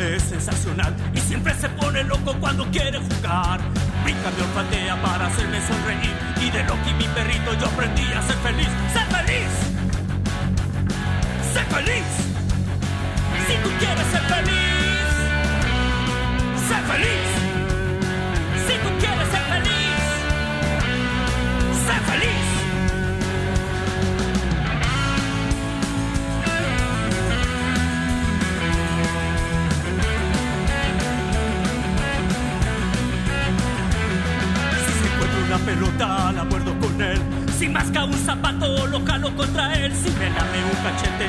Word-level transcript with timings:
Es 0.00 0.22
sensacional 0.22 0.94
y 1.12 1.18
siempre 1.18 1.52
se 1.54 1.68
pone 1.70 2.04
loco 2.04 2.34
cuando 2.40 2.64
quiere 2.70 2.98
jugar. 2.98 3.60
Brinca, 4.04 4.30
me 4.36 4.42
olfatea 4.42 5.02
para 5.02 5.26
hacerme 5.26 5.60
sonreír 5.66 6.14
y 6.40 6.50
de 6.50 6.62
Loki 6.64 6.92
mi 6.94 7.04
perrito 7.08 7.52
yo 7.54 7.66
aprendí 7.66 8.04
a 8.12 8.22
ser 8.22 8.36
feliz. 8.36 8.68
¡Sé 8.92 9.00
feliz! 9.16 9.50
¡Sé 11.52 11.64
feliz! 11.64 12.04
Si 13.46 13.54
tú 13.62 13.70
quieres 13.78 14.06
ser 14.06 14.22
feliz, 14.22 15.08
sé 16.68 16.76
feliz. 16.92 17.37
Un 38.04 38.14
zapato, 38.14 38.86
lo 38.86 39.04
contra 39.36 39.74
él. 39.74 39.92
Si 39.92 40.10
me 40.12 40.30
lame 40.30 40.64
un 40.64 40.76
cachete, 40.82 41.26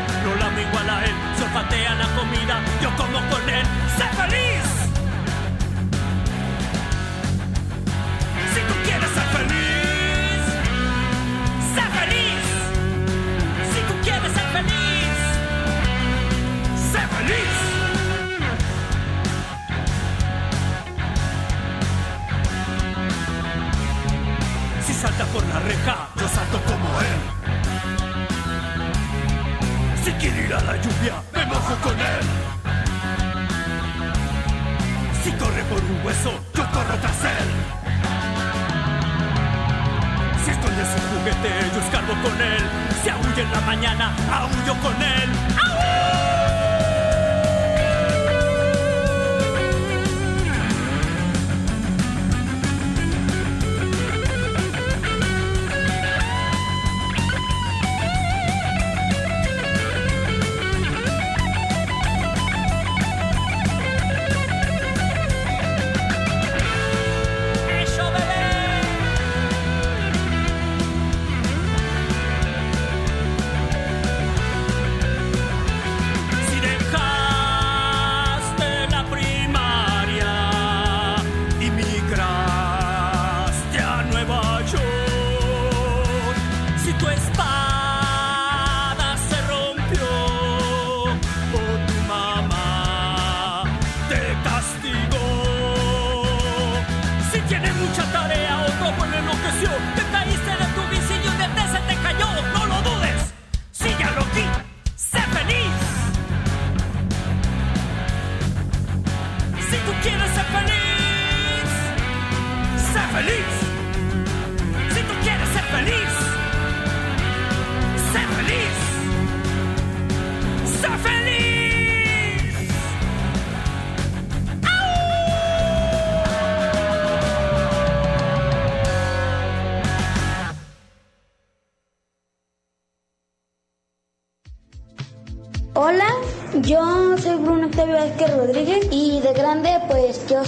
En 43.39 43.49
la 43.53 43.61
mañana, 43.61 44.11
aullo 44.33 44.75
con 44.81 45.01
él. 45.01 45.08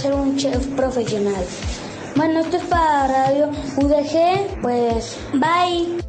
Ser 0.02 0.14
un 0.14 0.36
chef 0.36 0.66
profesional. 0.74 1.44
Bueno, 2.16 2.40
esto 2.40 2.56
es 2.56 2.64
para 2.64 3.06
Radio 3.06 3.50
UDG, 3.76 4.60
pues 4.60 5.16
bye. 5.34 6.01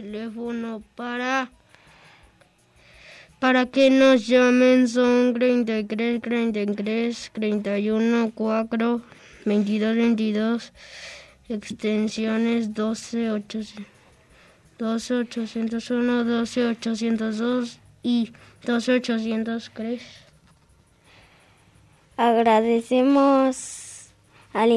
Teléfono 0.00 0.82
para 0.94 1.50
para 3.40 3.66
que 3.66 3.90
nos 3.90 4.26
llamen 4.26 4.88
son 4.88 5.34
33, 5.34 6.20
33, 6.20 7.30
31, 7.32 8.32
4, 8.34 9.00
22, 9.44 9.96
22, 9.96 10.72
extensiones 11.48 12.74
12, 12.74 13.30
800, 13.30 13.86
12, 14.78 15.14
801, 15.14 16.24
12, 16.24 16.66
802 16.66 17.78
y 18.02 18.32
12, 18.64 18.92
803. 18.94 20.02
Agradecemos 22.16 24.08
al 24.52 24.72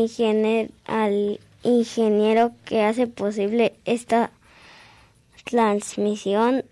al 0.86 1.40
ingeniero 1.64 2.52
que 2.66 2.84
hace 2.84 3.08
posible 3.08 3.74
esta 3.86 4.32
transmisión, 5.44 6.66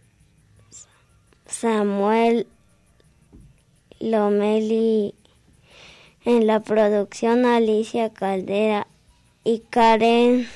Samuel 1.45 2.47
Lomeli 3.99 5.13
en 6.25 6.47
la 6.47 6.59
producción, 6.59 7.45
Alicia 7.45 8.11
Caldera 8.11 8.87
y 9.43 9.59
Karen 9.69 10.47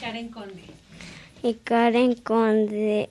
Karen 0.00 0.28
Conde. 0.28 0.62
y 1.42 1.54
Karen 1.54 2.14
Conde. 2.14 3.08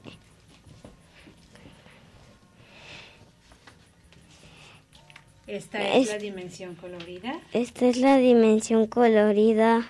Esta 5.48 5.82
es, 5.96 6.03
Es- 6.03 6.13
la 6.13 6.17
dimensión 6.20 6.75
colorida. 6.75 7.39
Esta 7.53 7.86
es 7.88 7.98
la 7.98 8.17
dimensión 8.17 8.88
colorida 8.88 9.88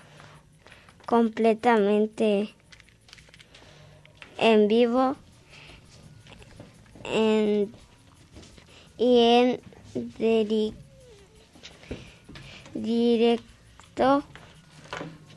completamente 1.08 2.54
en 4.38 4.68
vivo 4.68 5.16
en, 7.06 7.74
y 9.00 9.20
en 9.20 9.60
diri- 10.20 10.74
directo. 12.76 14.24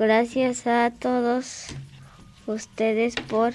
Gracias 0.00 0.66
a 0.66 0.90
todos 0.98 1.66
ustedes 2.46 3.14
por 3.16 3.52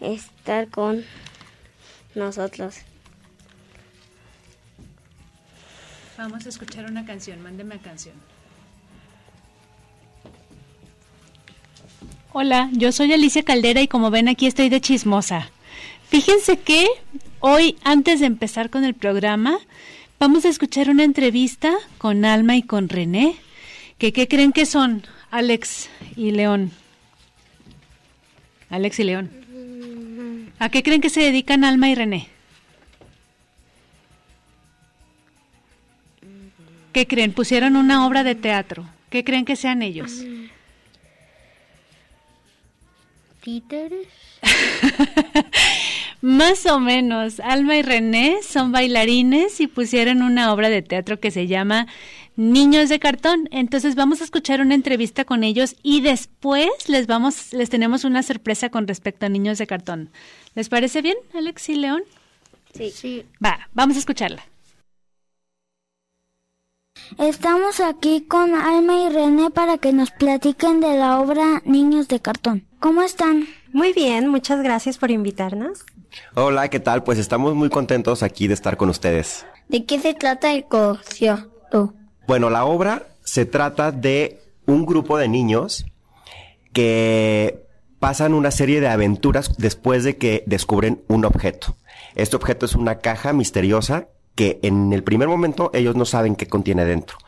estar 0.00 0.66
con 0.66 1.04
nosotros. 2.16 2.78
Vamos 6.18 6.44
a 6.44 6.48
escuchar 6.48 6.86
una 6.86 7.06
canción. 7.06 7.40
Mándeme 7.40 7.76
a 7.76 7.78
canción. 7.78 8.16
Hola, 12.32 12.68
yo 12.72 12.90
soy 12.90 13.12
Alicia 13.12 13.44
Caldera 13.44 13.80
y 13.80 13.86
como 13.86 14.10
ven 14.10 14.26
aquí 14.26 14.48
estoy 14.48 14.70
de 14.70 14.80
chismosa. 14.80 15.52
Fíjense 16.08 16.58
que 16.58 16.88
hoy, 17.38 17.78
antes 17.84 18.18
de 18.18 18.26
empezar 18.26 18.70
con 18.70 18.82
el 18.82 18.94
programa, 18.94 19.60
vamos 20.18 20.44
a 20.44 20.48
escuchar 20.48 20.90
una 20.90 21.04
entrevista 21.04 21.72
con 21.98 22.24
Alma 22.24 22.56
y 22.56 22.64
con 22.64 22.88
René. 22.88 23.36
Que, 23.98 24.12
¿Qué 24.12 24.26
creen 24.26 24.50
que 24.50 24.66
son 24.66 25.04
Alex 25.30 25.88
y 26.16 26.32
León? 26.32 26.72
Alex 28.68 28.98
y 29.00 29.04
León. 29.04 29.30
¿A 30.58 30.68
qué 30.68 30.82
creen 30.82 31.00
que 31.00 31.10
se 31.10 31.20
dedican 31.20 31.64
Alma 31.64 31.88
y 31.88 31.94
René? 31.94 32.28
¿Qué 36.92 37.06
creen? 37.06 37.32
Pusieron 37.32 37.76
una 37.76 38.06
obra 38.06 38.24
de 38.24 38.34
teatro. 38.34 38.84
¿Qué 39.10 39.24
creen 39.24 39.44
que 39.44 39.56
sean 39.56 39.82
ellos? 39.82 40.24
¿Títeres? 43.42 44.08
Más 46.20 46.66
o 46.66 46.80
menos. 46.80 47.40
Alma 47.40 47.76
y 47.76 47.82
René 47.82 48.38
son 48.42 48.72
bailarines 48.72 49.60
y 49.60 49.66
pusieron 49.66 50.22
una 50.22 50.52
obra 50.52 50.68
de 50.68 50.82
teatro 50.82 51.20
que 51.20 51.30
se 51.30 51.46
llama 51.46 51.86
Niños 52.40 52.88
de 52.88 52.98
cartón. 52.98 53.50
Entonces 53.50 53.96
vamos 53.96 54.22
a 54.22 54.24
escuchar 54.24 54.62
una 54.62 54.74
entrevista 54.74 55.26
con 55.26 55.44
ellos 55.44 55.76
y 55.82 56.00
después 56.00 56.70
les 56.88 57.06
vamos 57.06 57.52
les 57.52 57.68
tenemos 57.68 58.04
una 58.04 58.22
sorpresa 58.22 58.70
con 58.70 58.88
respecto 58.88 59.26
a 59.26 59.28
Niños 59.28 59.58
de 59.58 59.66
cartón. 59.66 60.08
¿Les 60.54 60.70
parece 60.70 61.02
bien, 61.02 61.18
Alex 61.34 61.68
y 61.68 61.74
León? 61.74 62.02
Sí. 62.72 62.90
Sí. 62.92 63.26
Va, 63.44 63.68
vamos 63.74 63.96
a 63.96 63.98
escucharla. 63.98 64.42
Estamos 67.18 67.78
aquí 67.78 68.22
con 68.22 68.54
Alma 68.54 69.02
y 69.02 69.10
René 69.10 69.50
para 69.50 69.76
que 69.76 69.92
nos 69.92 70.10
platiquen 70.10 70.80
de 70.80 70.96
la 70.96 71.20
obra 71.20 71.60
Niños 71.66 72.08
de 72.08 72.20
Cartón. 72.20 72.66
¿Cómo 72.78 73.02
están? 73.02 73.48
Muy 73.74 73.92
bien, 73.92 74.28
muchas 74.28 74.62
gracias 74.62 74.96
por 74.96 75.10
invitarnos. 75.10 75.84
Hola, 76.34 76.70
¿qué 76.70 76.80
tal? 76.80 77.04
Pues 77.04 77.18
estamos 77.18 77.54
muy 77.54 77.68
contentos 77.68 78.22
aquí 78.22 78.48
de 78.48 78.54
estar 78.54 78.78
con 78.78 78.88
ustedes. 78.88 79.44
¿De 79.68 79.84
qué 79.84 80.00
se 80.00 80.14
trata 80.14 80.54
el 80.54 80.64
concierto? 80.64 81.99
Bueno, 82.30 82.48
la 82.48 82.64
obra 82.64 83.08
se 83.24 83.44
trata 83.44 83.90
de 83.90 84.40
un 84.64 84.86
grupo 84.86 85.18
de 85.18 85.26
niños 85.26 85.84
que 86.72 87.66
pasan 87.98 88.34
una 88.34 88.52
serie 88.52 88.80
de 88.80 88.86
aventuras 88.86 89.56
después 89.58 90.04
de 90.04 90.16
que 90.16 90.44
descubren 90.46 91.02
un 91.08 91.24
objeto. 91.24 91.74
Este 92.14 92.36
objeto 92.36 92.66
es 92.66 92.76
una 92.76 92.98
caja 92.98 93.32
misteriosa 93.32 94.06
que 94.36 94.60
en 94.62 94.92
el 94.92 95.02
primer 95.02 95.26
momento 95.26 95.72
ellos 95.74 95.96
no 95.96 96.04
saben 96.04 96.36
qué 96.36 96.46
contiene 96.46 96.84
dentro, 96.84 97.18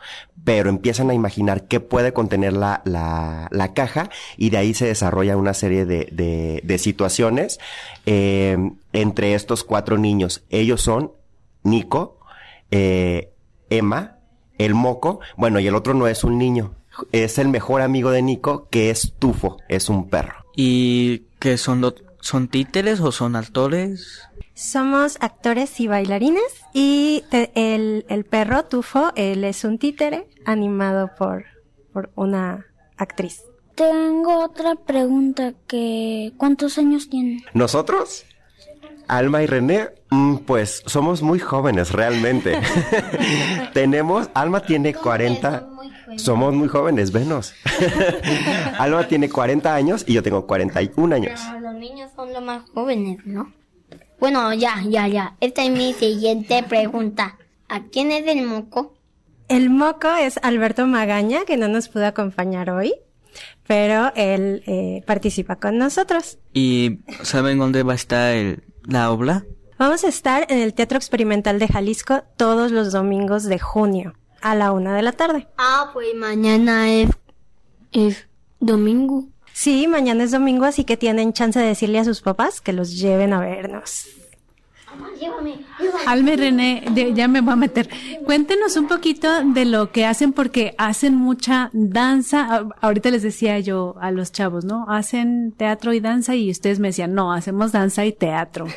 pero 0.45 0.69
empiezan 0.69 1.09
a 1.09 1.13
imaginar 1.13 1.67
qué 1.67 1.81
puede 1.81 2.13
contener 2.13 2.53
la, 2.53 2.81
la, 2.85 3.49
la 3.51 3.73
caja 3.73 4.09
y 4.37 4.51
de 4.51 4.57
ahí 4.57 4.73
se 4.73 4.85
desarrolla 4.85 5.35
una 5.35 5.53
serie 5.53 5.85
de, 5.85 6.61
de, 6.63 6.77
situaciones 6.77 7.59
eh, 8.05 8.57
entre 8.93 9.33
estos 9.33 9.65
cuatro 9.65 9.97
niños. 9.97 10.45
Ellos 10.49 10.81
son 10.81 11.11
Nico, 11.61 12.19
eh, 12.71 13.33
Emma, 13.69 14.22
el 14.57 14.73
moco, 14.73 15.19
bueno, 15.37 15.59
y 15.59 15.67
el 15.67 15.75
otro 15.75 15.93
no 15.93 16.07
es 16.07 16.23
un 16.23 16.37
niño, 16.37 16.73
es 17.11 17.37
el 17.39 17.47
mejor 17.47 17.81
amigo 17.81 18.11
de 18.11 18.21
Nico, 18.21 18.67
que 18.69 18.89
es 18.89 19.13
Tufo, 19.19 19.57
es 19.67 19.89
un 19.89 20.09
perro. 20.09 20.35
¿Y 20.55 21.23
qué 21.39 21.57
son, 21.57 21.81
lo- 21.81 21.95
¿Son 22.21 22.47
títeres 22.47 22.99
o 23.01 23.11
son 23.11 23.35
actores? 23.35 24.21
Somos 24.53 25.17
actores 25.19 25.79
y 25.79 25.87
bailarines 25.87 26.43
y 26.73 27.23
el, 27.31 28.05
el, 28.07 28.23
perro 28.25 28.65
Tufo, 28.65 29.11
él 29.15 29.43
es 29.43 29.63
un 29.63 29.79
títere 29.79 30.27
animado 30.45 31.09
por, 31.17 31.45
por 31.91 32.11
una 32.15 32.65
actriz. 32.97 33.41
Tengo 33.75 34.43
otra 34.43 34.75
pregunta 34.75 35.53
que 35.67 36.31
¿cuántos 36.37 36.77
años 36.77 37.09
tienen? 37.09 37.41
¿Nosotros? 37.55 38.23
Alma 39.17 39.43
y 39.43 39.45
René, 39.45 39.89
mm, 40.09 40.37
pues 40.37 40.81
somos 40.87 41.21
muy 41.21 41.37
jóvenes 41.37 41.91
realmente. 41.91 42.59
Tenemos, 43.73 44.31
Alma 44.33 44.61
tiene 44.61 44.95
40, 44.95 45.69
somos 46.17 46.55
muy 46.55 46.67
jóvenes, 46.67 47.11
venos. 47.11 47.53
Alma 48.79 49.07
tiene 49.07 49.29
40 49.29 49.73
años 49.73 50.03
y 50.07 50.13
yo 50.13 50.23
tengo 50.23 50.47
41 50.47 51.15
años. 51.15 51.39
los 51.61 51.75
niños 51.75 52.09
son 52.15 52.33
los 52.33 52.41
más 52.41 52.67
jóvenes, 52.71 53.19
¿no? 53.23 53.53
Bueno, 54.19 54.51
ya, 54.53 54.81
ya, 54.87 55.07
ya. 55.07 55.35
Esta 55.41 55.63
es 55.63 55.69
mi 55.69 55.93
siguiente 55.93 56.63
pregunta. 56.63 57.37
¿A 57.69 57.83
quién 57.83 58.11
es 58.11 58.25
el 58.25 58.43
moco? 58.47 58.95
El 59.47 59.69
moco 59.69 60.07
es 60.15 60.39
Alberto 60.41 60.87
Magaña, 60.87 61.45
que 61.45 61.57
no 61.57 61.67
nos 61.67 61.87
pudo 61.87 62.07
acompañar 62.07 62.71
hoy, 62.71 62.95
pero 63.67 64.11
él 64.15 64.63
eh, 64.65 65.03
participa 65.05 65.57
con 65.57 65.77
nosotros. 65.77 66.39
¿Y 66.51 67.01
saben 67.21 67.59
dónde 67.59 67.83
va 67.83 67.91
a 67.91 67.95
estar 67.95 68.33
el, 68.33 68.63
la 68.85 69.11
obra? 69.11 69.45
Vamos 69.77 70.03
a 70.03 70.07
estar 70.07 70.45
en 70.49 70.59
el 70.59 70.73
Teatro 70.73 70.97
Experimental 70.97 71.59
de 71.59 71.67
Jalisco 71.67 72.23
todos 72.37 72.71
los 72.71 72.91
domingos 72.91 73.43
de 73.43 73.59
junio, 73.59 74.13
a 74.41 74.55
la 74.55 74.71
una 74.71 74.95
de 74.95 75.01
la 75.01 75.11
tarde. 75.11 75.47
Ah, 75.57 75.89
pues 75.93 76.13
mañana 76.15 76.91
es, 76.93 77.09
es 77.91 78.27
domingo. 78.59 79.25
Sí, 79.51 79.87
mañana 79.87 80.23
es 80.23 80.31
domingo, 80.31 80.65
así 80.65 80.83
que 80.83 80.97
tienen 80.97 81.33
chance 81.33 81.59
de 81.59 81.67
decirle 81.67 81.99
a 81.99 82.05
sus 82.05 82.21
papás 82.21 82.61
que 82.61 82.73
los 82.73 82.97
lleven 82.97 83.33
a 83.33 83.39
vernos. 83.39 84.07
Alme 86.07 86.35
René, 86.35 86.83
ya 87.13 87.27
me 87.27 87.41
voy 87.41 87.53
a 87.53 87.55
meter. 87.55 87.89
Cuéntenos 88.25 88.75
un 88.77 88.87
poquito 88.87 89.43
de 89.43 89.65
lo 89.65 89.91
que 89.91 90.05
hacen 90.05 90.33
porque 90.33 90.75
hacen 90.77 91.15
mucha 91.15 91.69
danza. 91.73 92.67
Ahorita 92.81 93.09
les 93.11 93.23
decía 93.23 93.59
yo 93.59 93.95
a 94.01 94.11
los 94.11 94.31
chavos, 94.31 94.65
¿no? 94.65 94.85
Hacen 94.89 95.53
teatro 95.55 95.93
y 95.93 95.99
danza 95.99 96.35
y 96.35 96.49
ustedes 96.49 96.79
me 96.79 96.89
decían, 96.89 97.13
no, 97.13 97.33
hacemos 97.33 97.71
danza 97.71 98.05
y 98.05 98.11
teatro. 98.11 98.67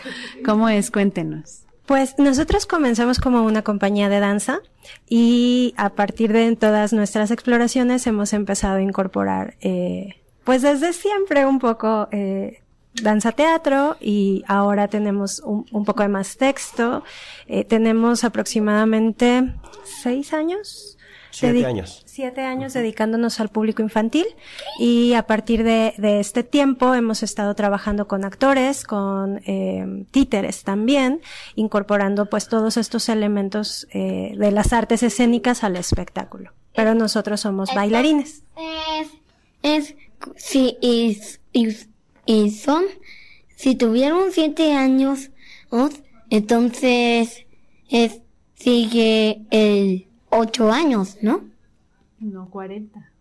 ¿Cómo 0.44 0.68
es? 0.68 0.90
Cuéntenos. 0.90 1.62
Pues 1.86 2.18
nosotros 2.18 2.66
comenzamos 2.66 3.20
como 3.20 3.44
una 3.44 3.62
compañía 3.62 4.08
de 4.08 4.18
danza 4.18 4.58
y 5.08 5.72
a 5.76 5.90
partir 5.90 6.32
de 6.32 6.56
todas 6.56 6.92
nuestras 6.92 7.30
exploraciones 7.30 8.06
hemos 8.08 8.32
empezado 8.32 8.76
a 8.76 8.82
incorporar 8.82 9.54
eh, 9.60 10.16
pues 10.46 10.62
desde 10.62 10.92
siempre 10.92 11.44
un 11.44 11.58
poco 11.58 12.08
eh, 12.12 12.62
danza 13.02 13.32
teatro 13.32 13.96
y 14.00 14.42
ahora 14.46 14.88
tenemos 14.88 15.40
un, 15.40 15.66
un 15.72 15.84
poco 15.84 16.02
de 16.02 16.08
más 16.08 16.36
texto. 16.36 17.04
Eh, 17.46 17.64
tenemos 17.64 18.24
aproximadamente 18.24 19.54
seis 19.84 20.32
años. 20.32 20.98
Siete 21.30 21.66
años. 21.66 22.02
Siete 22.06 22.40
años 22.40 22.72
dedicándonos 22.72 23.40
al 23.40 23.50
público 23.50 23.82
infantil 23.82 24.24
y 24.78 25.12
a 25.12 25.26
partir 25.26 25.64
de, 25.64 25.92
de 25.98 26.18
este 26.18 26.42
tiempo 26.42 26.94
hemos 26.94 27.22
estado 27.22 27.54
trabajando 27.54 28.08
con 28.08 28.24
actores, 28.24 28.84
con 28.84 29.42
eh, 29.44 30.06
títeres 30.12 30.64
también, 30.64 31.20
incorporando 31.54 32.30
pues 32.30 32.48
todos 32.48 32.78
estos 32.78 33.10
elementos 33.10 33.86
eh, 33.92 34.32
de 34.38 34.50
las 34.50 34.72
artes 34.72 35.02
escénicas 35.02 35.62
al 35.62 35.76
espectáculo. 35.76 36.52
Pero 36.74 36.94
nosotros 36.94 37.40
somos 37.40 37.74
bailarines. 37.74 38.42
Es, 38.98 39.08
es 39.62 39.94
Sí, 40.36 40.76
y, 40.80 41.20
y, 41.52 41.68
son, 42.50 42.84
si 43.56 43.74
tuvieron 43.74 44.32
siete 44.32 44.72
años, 44.72 45.30
entonces 46.30 47.46
es, 47.88 48.20
sigue 48.54 49.42
el 49.50 50.08
ocho 50.30 50.70
años, 50.72 51.18
¿no? 51.22 51.44
No, 52.18 52.48
cuarenta. 52.50 53.12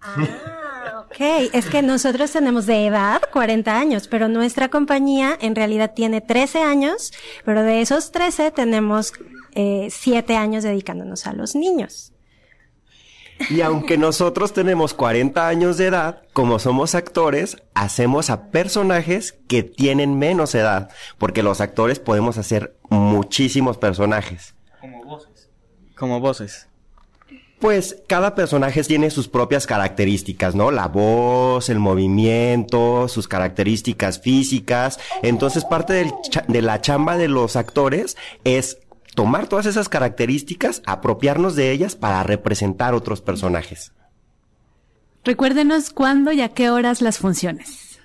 Ah, 0.00 1.04
ok. 1.06 1.50
Es 1.52 1.66
que 1.66 1.82
nosotros 1.82 2.32
tenemos 2.32 2.66
de 2.66 2.86
edad 2.86 3.22
40 3.32 3.78
años, 3.78 4.08
pero 4.08 4.28
nuestra 4.28 4.68
compañía 4.68 5.36
en 5.40 5.54
realidad 5.54 5.92
tiene 5.94 6.20
13 6.20 6.62
años, 6.62 7.12
pero 7.44 7.62
de 7.62 7.80
esos 7.80 8.10
13 8.10 8.50
tenemos 8.50 9.12
eh, 9.54 9.88
7 9.90 10.36
años 10.36 10.64
dedicándonos 10.64 11.26
a 11.26 11.34
los 11.34 11.54
niños. 11.54 12.11
Y 13.50 13.60
aunque 13.60 13.98
nosotros 13.98 14.52
tenemos 14.52 14.94
40 14.94 15.46
años 15.46 15.76
de 15.76 15.86
edad, 15.86 16.22
como 16.32 16.58
somos 16.58 16.94
actores, 16.94 17.56
hacemos 17.74 18.30
a 18.30 18.50
personajes 18.50 19.34
que 19.48 19.62
tienen 19.62 20.18
menos 20.18 20.54
edad, 20.54 20.90
porque 21.18 21.42
los 21.42 21.60
actores 21.60 21.98
podemos 21.98 22.38
hacer 22.38 22.76
muchísimos 22.88 23.78
personajes. 23.78 24.54
Como 24.80 25.04
voces. 25.04 25.50
Como 25.96 26.20
voces. 26.20 26.68
Pues 27.62 28.02
cada 28.08 28.34
personaje 28.34 28.82
tiene 28.82 29.08
sus 29.10 29.28
propias 29.28 29.68
características, 29.68 30.56
¿no? 30.56 30.72
La 30.72 30.88
voz, 30.88 31.68
el 31.68 31.78
movimiento, 31.78 33.06
sus 33.06 33.28
características 33.28 34.18
físicas. 34.18 34.98
Entonces 35.22 35.64
parte 35.64 36.12
de 36.48 36.62
la 36.62 36.80
chamba 36.80 37.16
de 37.16 37.28
los 37.28 37.54
actores 37.54 38.16
es 38.42 38.78
tomar 39.14 39.46
todas 39.46 39.66
esas 39.66 39.88
características, 39.88 40.82
apropiarnos 40.86 41.54
de 41.54 41.70
ellas 41.70 41.96
para 41.96 42.22
representar 42.22 42.94
otros 42.94 43.20
personajes. 43.20 43.92
Recuérdenos 45.24 45.90
cuándo 45.90 46.32
y 46.32 46.40
a 46.40 46.48
qué 46.48 46.70
horas 46.70 47.00
las 47.00 47.18
funciones. 47.18 48.00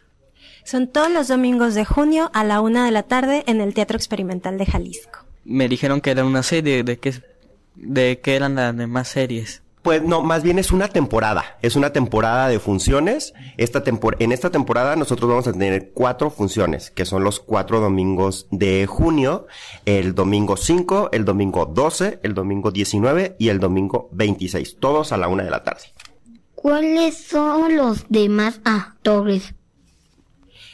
Son 0.64 0.88
todos 0.88 1.10
los 1.10 1.28
domingos 1.28 1.74
de 1.76 1.86
junio 1.86 2.30
a 2.34 2.44
la 2.44 2.62
una 2.62 2.86
de 2.86 2.92
la 2.92 3.04
tarde 3.04 3.44
en 3.48 3.62
el 3.62 3.74
Teatro 3.74 3.98
Experimental 3.98 4.58
de 4.58 4.66
Jalisco. 4.66 5.26
Me 5.46 5.70
dijeron 5.70 6.02
que 6.02 6.12
era 6.12 6.26
una 6.26 6.44
serie, 6.44 6.84
¿de 6.84 7.00
qué, 7.00 7.14
de 7.76 8.20
qué 8.20 8.36
eran 8.36 8.56
las 8.56 8.76
demás 8.76 9.08
series? 9.08 9.64
Pues 9.88 10.04
no, 10.04 10.22
más 10.22 10.44
bien 10.44 10.60
es 10.60 10.74
una 10.74 10.90
temporada. 10.90 11.58
Es 11.62 11.78
una 11.78 11.94
temporada 11.94 12.50
de 12.50 12.60
funciones. 12.60 13.34
Esta 13.56 13.82
en 14.20 14.34
esta 14.34 14.50
temporada 14.50 14.98
nosotros 14.98 15.30
vamos 15.30 15.48
a 15.48 15.54
tener 15.54 15.92
cuatro 15.94 16.30
funciones, 16.30 16.92
que 16.92 17.06
son 17.06 17.24
los 17.24 17.40
cuatro 17.40 17.80
domingos 17.80 18.48
de 18.52 18.86
junio. 18.86 19.48
El 19.86 20.14
domingo 20.14 20.58
5, 20.58 21.12
el 21.14 21.24
domingo 21.24 21.66
12, 21.68 22.20
el 22.22 22.34
domingo 22.34 22.72
19 22.72 23.38
y 23.40 23.48
el 23.48 23.62
domingo 23.62 24.10
26. 24.12 24.76
Todos 24.78 25.14
a 25.14 25.18
la 25.18 25.30
una 25.30 25.46
de 25.46 25.52
la 25.52 25.64
tarde. 25.64 25.84
¿Cuáles 26.54 27.26
son 27.26 27.78
los 27.78 28.08
demás 28.10 28.60
actores? 28.66 29.54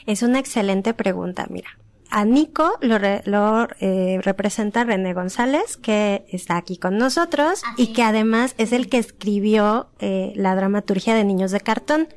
Es 0.08 0.24
una 0.24 0.40
excelente 0.40 0.96
pregunta, 0.96 1.46
mira. 1.52 1.70
A 2.16 2.26
Nico 2.26 2.78
lo, 2.80 3.00
lo 3.26 3.68
eh, 3.80 4.20
representa 4.22 4.84
René 4.84 5.16
González, 5.16 5.78
que 5.78 6.26
está 6.30 6.58
aquí 6.58 6.78
con 6.78 7.00
nosotros 7.00 7.64
y 7.76 7.88
que 7.88 8.04
además 8.04 8.54
es 8.60 8.72
el 8.72 8.88
que 8.88 9.00
escribió 9.00 9.90
eh, 9.98 10.32
la 10.36 10.56
dramaturgia 10.56 11.16
de 11.16 11.24
Niños 11.24 11.50
de 11.50 11.60
Cartón. 11.60 12.08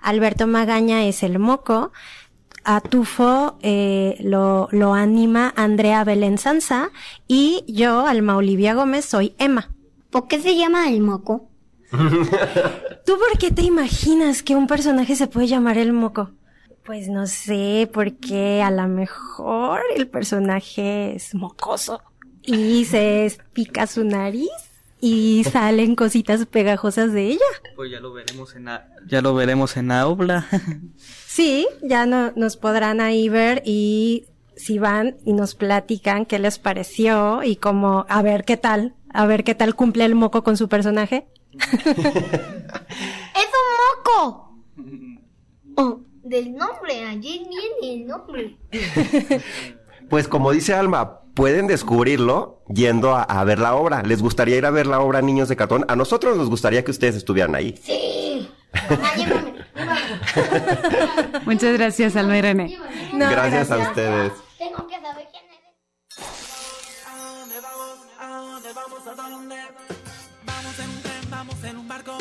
Alberto 0.00 0.48
Magaña 0.48 1.04
es 1.06 1.22
el 1.22 1.38
moco. 1.38 1.92
A 2.64 2.80
Tufo 2.80 3.56
eh, 3.62 4.16
lo, 4.18 4.66
lo 4.72 4.94
anima 4.94 5.54
Andrea 5.54 6.02
Belén 6.02 6.38
Sanza 6.38 6.90
y 7.28 7.64
yo, 7.68 8.04
Alma 8.04 8.36
Olivia 8.36 8.74
Gómez, 8.74 9.04
soy 9.04 9.36
Emma. 9.38 9.70
¿Por 10.10 10.26
qué 10.26 10.40
se 10.40 10.56
llama 10.56 10.88
el 10.88 11.02
moco? 11.02 11.48
¿Tú 11.92 13.12
por 13.16 13.38
qué 13.38 13.52
te 13.52 13.62
imaginas 13.62 14.42
que 14.42 14.56
un 14.56 14.66
personaje 14.66 15.14
se 15.14 15.28
puede 15.28 15.46
llamar 15.46 15.78
el 15.78 15.92
moco? 15.92 16.32
Pues 16.86 17.08
no 17.08 17.26
sé, 17.26 17.90
porque 17.92 18.62
a 18.62 18.70
lo 18.70 18.86
mejor 18.86 19.80
el 19.96 20.06
personaje 20.06 21.16
es 21.16 21.34
mocoso 21.34 22.00
y 22.42 22.84
se 22.84 23.36
pica 23.52 23.88
su 23.88 24.04
nariz 24.04 24.50
y 25.00 25.42
salen 25.50 25.96
cositas 25.96 26.46
pegajosas 26.46 27.12
de 27.12 27.26
ella. 27.30 27.40
Pues 27.74 27.90
ya 27.90 27.98
lo 27.98 28.12
veremos 28.12 28.54
en 28.54 28.66
la, 28.66 28.88
ya 29.04 29.20
lo 29.20 29.34
veremos 29.34 29.76
en 29.76 29.88
la 29.88 30.06
obra. 30.06 30.46
sí, 31.26 31.66
ya 31.82 32.06
no, 32.06 32.30
nos 32.36 32.56
podrán 32.56 33.00
ahí 33.00 33.28
ver 33.28 33.62
y 33.64 34.26
si 34.54 34.78
van 34.78 35.16
y 35.24 35.32
nos 35.32 35.56
platican 35.56 36.24
qué 36.24 36.38
les 36.38 36.60
pareció 36.60 37.42
y 37.42 37.56
cómo, 37.56 38.06
a 38.08 38.22
ver 38.22 38.44
qué 38.44 38.56
tal, 38.56 38.94
a 39.12 39.26
ver 39.26 39.42
qué 39.42 39.56
tal 39.56 39.74
cumple 39.74 40.04
el 40.04 40.14
moco 40.14 40.44
con 40.44 40.56
su 40.56 40.68
personaje. 40.68 41.26
¡Es 41.58 41.74
un 43.56 43.66
moco! 44.14 44.42
Oh 45.78 46.00
del 46.28 46.54
nombre, 46.54 47.04
allí 47.04 47.46
viene 47.48 48.02
el 48.02 48.06
nombre. 48.06 48.56
pues 50.10 50.28
como 50.28 50.52
dice 50.52 50.74
Alma, 50.74 51.20
pueden 51.34 51.66
descubrirlo 51.66 52.62
yendo 52.68 53.14
a, 53.14 53.44
ver 53.44 53.58
la 53.58 53.74
obra. 53.74 54.02
¿Les 54.02 54.22
gustaría 54.22 54.56
ir 54.56 54.66
a 54.66 54.70
ver 54.70 54.86
la 54.86 55.00
obra 55.00 55.22
Niños 55.22 55.48
de 55.48 55.56
Catón? 55.56 55.84
A 55.88 55.96
nosotros 55.96 56.36
nos 56.36 56.48
gustaría 56.48 56.84
que 56.84 56.90
ustedes 56.90 57.16
estuvieran 57.16 57.54
ahí. 57.54 57.74
Sí. 57.82 58.48
Muchas 61.44 61.72
gracias, 61.74 62.16
Alma 62.16 62.38
y 62.38 62.42
René. 62.42 62.78
gracias, 63.12 63.70
a 63.70 63.78
ustedes. 63.78 64.32
Tengo 64.58 64.86
que 64.86 65.00
saber 65.00 65.28
quién 65.30 65.44
eres. 65.44 65.60
¿A 67.06 67.16
dónde 67.18 67.60
vamos? 67.60 67.98
¿A 68.18 68.26
dónde 68.28 68.72
vamos? 68.74 69.06
¿A 69.06 69.14
dónde? 69.14 69.56
Vamos 70.44 70.78
en 70.78 70.90
un 70.90 71.02
tren, 71.02 71.30
vamos 71.30 71.64
en 71.64 71.76
un 71.76 71.88
barco. 71.88 72.18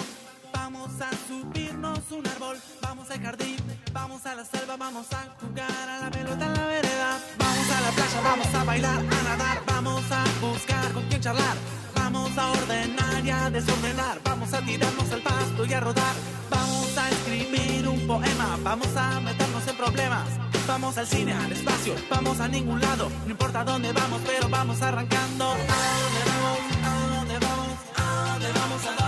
Vamos 0.54 0.90
a 1.02 1.10
subirnos 1.28 2.00
un 2.12 2.26
árbol, 2.28 2.58
vamos 2.82 3.12
al 3.12 3.22
jardín, 3.22 3.58
vamos 3.96 4.26
a 4.26 4.36
la 4.36 4.44
selva, 4.44 4.76
vamos 4.76 5.08
a 5.14 5.22
jugar 5.40 5.90
a 5.90 6.00
la 6.04 6.12
pelota 6.12 6.46
en 6.46 6.54
la 6.54 6.66
vereda. 6.68 7.20
Vamos 7.38 7.68
a 7.72 7.82
la 7.82 7.92
playa, 7.98 8.22
vamos 8.22 8.54
a 8.54 8.64
bailar, 8.64 9.00
a 9.00 9.24
nadar, 9.24 9.64
vamos 9.66 10.04
a 10.12 10.24
buscar 10.42 10.92
con 10.94 11.04
quién 11.08 11.22
charlar. 11.22 11.58
Vamos 11.96 12.38
a 12.38 12.52
ordenar 12.52 13.26
y 13.26 13.30
a 13.32 13.50
desordenar, 13.50 14.20
vamos 14.24 14.54
a 14.54 14.62
tirarnos 14.62 15.12
al 15.12 15.22
pasto 15.22 15.66
y 15.66 15.74
a 15.74 15.80
rodar. 15.80 16.16
Vamos 16.50 16.98
a 16.98 17.10
escribir 17.10 17.88
un 17.88 18.06
poema, 18.06 18.58
vamos 18.62 18.96
a 18.98 19.20
meternos 19.22 19.66
en 19.68 19.78
problemas. 19.78 20.28
Vamos 20.68 20.98
al 20.98 21.08
cine, 21.08 21.34
al 21.34 21.52
espacio, 21.52 21.96
vamos 22.10 22.40
a 22.40 22.48
ningún 22.48 22.82
lado. 22.82 23.10
No 23.26 23.32
importa 23.32 23.64
dónde 23.64 23.94
vamos, 23.94 24.22
pero 24.26 24.50
vamos 24.50 24.82
arrancando. 24.82 25.46
¿A 25.46 25.58
dónde 26.04 26.22
vamos? 26.32 26.60
¿A 26.84 27.16
dónde 27.16 27.40
vamos? 27.40 27.78
¿A 27.96 28.30
dónde 28.34 28.52
vamos? 28.52 28.82
¿A 28.82 28.90
dónde? 28.90 29.04
¿A 29.04 29.05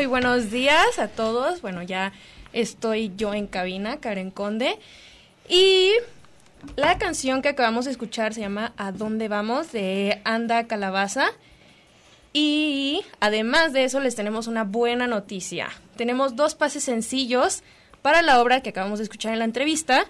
muy 0.00 0.06
buenos 0.06 0.50
días 0.50 0.98
a 0.98 1.08
todos. 1.08 1.60
Bueno, 1.60 1.82
ya 1.82 2.14
estoy 2.54 3.12
yo 3.18 3.34
en 3.34 3.46
cabina, 3.46 4.00
Karen 4.00 4.30
Conde. 4.30 4.78
Y 5.46 5.90
la 6.76 6.96
canción 6.96 7.42
que 7.42 7.50
acabamos 7.50 7.84
de 7.84 7.90
escuchar 7.90 8.32
se 8.32 8.40
llama 8.40 8.72
¿A 8.78 8.92
dónde 8.92 9.28
vamos? 9.28 9.72
de 9.72 10.22
Anda 10.24 10.66
Calabaza. 10.66 11.26
Y 12.32 13.02
además 13.20 13.74
de 13.74 13.84
eso 13.84 14.00
les 14.00 14.16
tenemos 14.16 14.46
una 14.46 14.64
buena 14.64 15.06
noticia. 15.06 15.68
Tenemos 15.96 16.34
dos 16.34 16.54
pases 16.54 16.82
sencillos 16.82 17.62
para 18.00 18.22
la 18.22 18.40
obra 18.40 18.62
que 18.62 18.70
acabamos 18.70 19.00
de 19.00 19.02
escuchar 19.02 19.34
en 19.34 19.40
la 19.40 19.44
entrevista, 19.44 20.06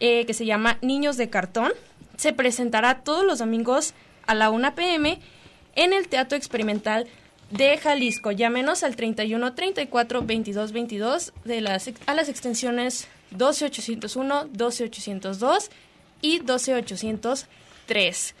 eh, 0.00 0.24
que 0.24 0.32
se 0.32 0.46
llama 0.46 0.78
Niños 0.80 1.18
de 1.18 1.28
Cartón. 1.28 1.72
Se 2.16 2.32
presentará 2.32 3.02
todos 3.02 3.26
los 3.26 3.40
domingos 3.40 3.92
a 4.26 4.34
la 4.34 4.48
1 4.48 4.74
pm 4.74 5.20
en 5.74 5.92
el 5.92 6.08
Teatro 6.08 6.38
Experimental 6.38 7.06
de 7.50 7.78
Jalisco. 7.78 8.30
Llámenos 8.30 8.82
al 8.82 8.96
31 8.96 9.54
34 9.54 10.22
22 10.22 10.72
22 10.72 11.32
de 11.44 11.60
las, 11.60 11.90
a 12.06 12.14
las 12.14 12.28
extensiones 12.28 13.08
12801, 13.30 14.48
12802 14.52 15.70
y 16.20 16.40
12803. 16.40 18.34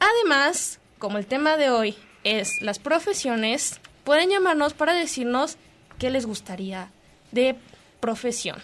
Además, 0.00 0.80
como 0.98 1.18
el 1.18 1.26
tema 1.26 1.56
de 1.56 1.70
hoy 1.70 1.96
es 2.24 2.60
las 2.60 2.78
profesiones, 2.78 3.80
pueden 4.04 4.30
llamarnos 4.30 4.74
para 4.74 4.94
decirnos 4.94 5.56
qué 5.98 6.10
les 6.10 6.26
gustaría 6.26 6.90
de 7.30 7.56
profesión. 8.00 8.58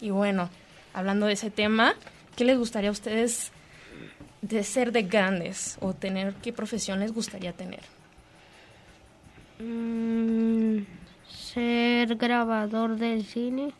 Y 0.00 0.10
bueno, 0.10 0.50
hablando 0.92 1.26
de 1.26 1.34
ese 1.34 1.50
tema, 1.50 1.94
¿qué 2.36 2.44
les 2.44 2.58
gustaría 2.58 2.90
a 2.90 2.92
ustedes 2.92 3.52
de 4.40 4.64
ser 4.64 4.90
de 4.92 5.02
grandes 5.02 5.76
o 5.80 5.94
tener 5.94 6.34
qué 6.34 6.52
profesión 6.52 7.00
les 7.00 7.12
gustaría 7.12 7.52
tener? 7.52 7.80
Mm, 9.58 10.84
ser 11.28 12.16
grabador 12.16 12.96
del 12.96 13.24
cine. 13.24 13.72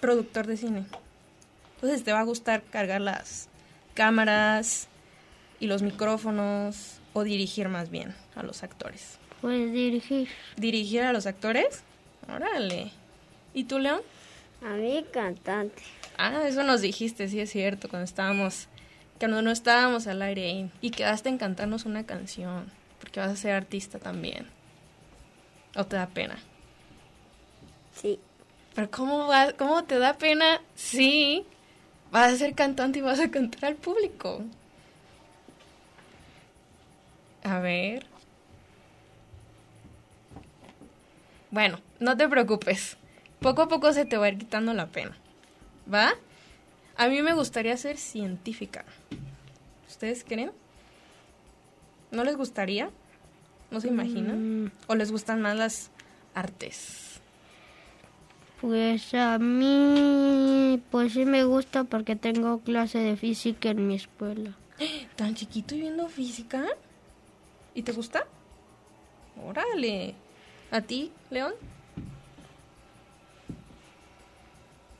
Productor 0.00 0.46
de 0.46 0.56
cine. 0.56 0.86
Entonces 1.76 2.04
te 2.04 2.12
va 2.12 2.20
a 2.20 2.24
gustar 2.24 2.62
cargar 2.62 3.00
las 3.00 3.48
cámaras 3.94 4.88
y 5.60 5.66
los 5.66 5.82
micrófonos 5.82 6.98
o 7.12 7.24
dirigir 7.24 7.68
más 7.68 7.90
bien 7.90 8.14
a 8.34 8.42
los 8.42 8.62
actores. 8.62 9.18
Pues 9.40 9.72
dirigir. 9.72 10.28
¿Dirigir 10.56 11.02
a 11.02 11.12
los 11.12 11.26
actores? 11.26 11.82
Órale. 12.28 12.92
¿Y 13.54 13.64
tú, 13.64 13.78
León? 13.78 14.00
A 14.62 14.74
mí 14.74 15.04
cantante. 15.12 15.82
Ah, 16.18 16.42
eso 16.46 16.62
nos 16.62 16.82
dijiste, 16.82 17.28
sí 17.28 17.40
es 17.40 17.50
cierto, 17.50 17.88
cuando 17.88 18.04
estábamos, 18.04 18.68
cuando 19.18 19.40
no 19.40 19.50
estábamos 19.50 20.06
al 20.06 20.20
aire. 20.20 20.68
Y 20.82 20.90
quedaste 20.90 21.30
en 21.30 21.38
cantarnos 21.38 21.86
una 21.86 22.04
canción, 22.04 22.66
porque 23.00 23.20
vas 23.20 23.30
a 23.30 23.36
ser 23.36 23.54
artista 23.54 23.98
también. 23.98 24.46
¿O 25.80 25.86
te 25.86 25.96
da 25.96 26.08
pena? 26.08 26.36
Sí. 27.94 28.20
Pero 28.74 28.90
¿cómo, 28.90 29.26
va, 29.28 29.54
cómo 29.54 29.84
te 29.84 29.98
da 29.98 30.18
pena? 30.18 30.60
Sí, 30.74 31.46
vas 32.12 32.34
a 32.34 32.36
ser 32.36 32.54
cantante 32.54 32.98
y 32.98 33.02
vas 33.02 33.18
a 33.18 33.30
cantar 33.30 33.64
al 33.64 33.76
público. 33.76 34.42
A 37.44 37.60
ver. 37.60 38.04
Bueno, 41.50 41.80
no 41.98 42.14
te 42.14 42.28
preocupes. 42.28 42.98
Poco 43.40 43.62
a 43.62 43.68
poco 43.68 43.94
se 43.94 44.04
te 44.04 44.18
va 44.18 44.26
a 44.26 44.28
ir 44.28 44.36
quitando 44.36 44.74
la 44.74 44.88
pena. 44.88 45.16
¿Va? 45.90 46.12
A 46.98 47.08
mí 47.08 47.22
me 47.22 47.32
gustaría 47.32 47.74
ser 47.78 47.96
científica. 47.96 48.84
¿Ustedes 49.88 50.24
creen? 50.24 50.52
¿No 52.10 52.22
les 52.22 52.36
gustaría? 52.36 52.90
¿No 53.70 53.80
se 53.80 53.88
imaginan? 53.88 54.64
Mm. 54.64 54.70
¿O 54.88 54.94
les 54.94 55.12
gustan 55.12 55.40
más 55.40 55.56
las 55.56 55.90
artes? 56.34 57.20
Pues 58.60 59.14
a 59.14 59.38
mí, 59.38 60.82
pues 60.90 61.14
sí 61.14 61.24
me 61.24 61.44
gusta 61.44 61.84
porque 61.84 62.16
tengo 62.16 62.60
clase 62.60 62.98
de 62.98 63.16
física 63.16 63.70
en 63.70 63.86
mi 63.86 63.94
escuela. 63.94 64.56
¿Tan 65.16 65.34
chiquito 65.34 65.74
y 65.74 65.80
viendo 65.80 66.08
física? 66.08 66.64
¿Y 67.74 67.82
te 67.82 67.92
gusta? 67.92 68.26
Órale. 69.46 70.14
¿A 70.70 70.80
ti, 70.82 71.10
León? 71.30 71.54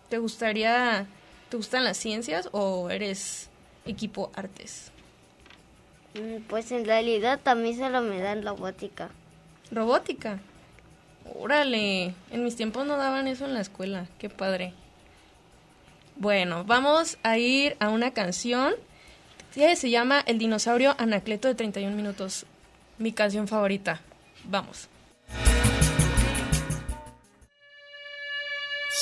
¿Te 0.09 0.19
gustaría, 0.19 1.07
te 1.51 1.57
gustan 1.57 1.85
las 1.85 1.97
ciencias 1.97 2.49
o 2.53 2.91
eres 2.91 3.51
equipo 3.85 4.31
artes? 4.35 4.91
Mm, 6.15 6.43
Pues 6.49 6.73
en 6.73 6.85
realidad 6.85 7.41
también 7.43 7.77
solo 7.79 8.01
me 8.03 8.21
dan 8.21 8.43
robótica. 8.43 9.11
Robótica. 9.71 10.41
Órale, 11.39 12.15
en 12.31 12.45
mis 12.45 12.57
tiempos 12.57 12.87
no 12.87 12.97
daban 12.97 13.29
eso 13.29 13.45
en 13.45 13.55
la 13.55 13.61
escuela, 13.61 14.07
qué 14.19 14.29
padre. 14.29 14.73
Bueno, 16.17 16.65
vamos 16.65 17.19
a 17.23 17.39
ir 17.39 17.77
a 17.79 17.89
una 17.89 18.13
canción 18.13 18.75
se 19.53 19.91
llama 19.91 20.23
El 20.27 20.39
dinosaurio 20.39 20.95
Anacleto 20.99 21.49
de 21.49 21.55
31 21.55 21.97
minutos. 21.97 22.47
Mi 22.99 23.13
canción 23.13 23.49
favorita. 23.49 24.01
Vamos. 24.45 24.89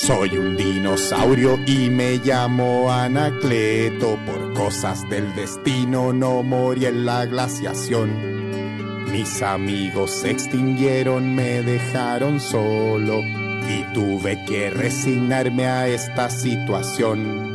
Soy 0.01 0.37
un 0.37 0.55
dinosaurio 0.55 1.59
y 1.67 1.89
me 1.89 2.19
llamo 2.19 2.89
Anacleto. 2.89 4.17
Por 4.25 4.53
cosas 4.53 5.07
del 5.09 5.35
destino 5.35 6.13
no 6.13 6.41
morí 6.41 6.85
en 6.85 7.05
la 7.05 7.25
glaciación. 7.25 9.11
Mis 9.11 9.41
amigos 9.41 10.11
se 10.11 10.31
extinguieron, 10.31 11.35
me 11.35 11.61
dejaron 11.63 12.39
solo 12.39 13.21
y 13.21 13.83
tuve 13.93 14.41
que 14.45 14.69
resignarme 14.69 15.67
a 15.67 15.89
esta 15.89 16.29
situación. 16.29 17.51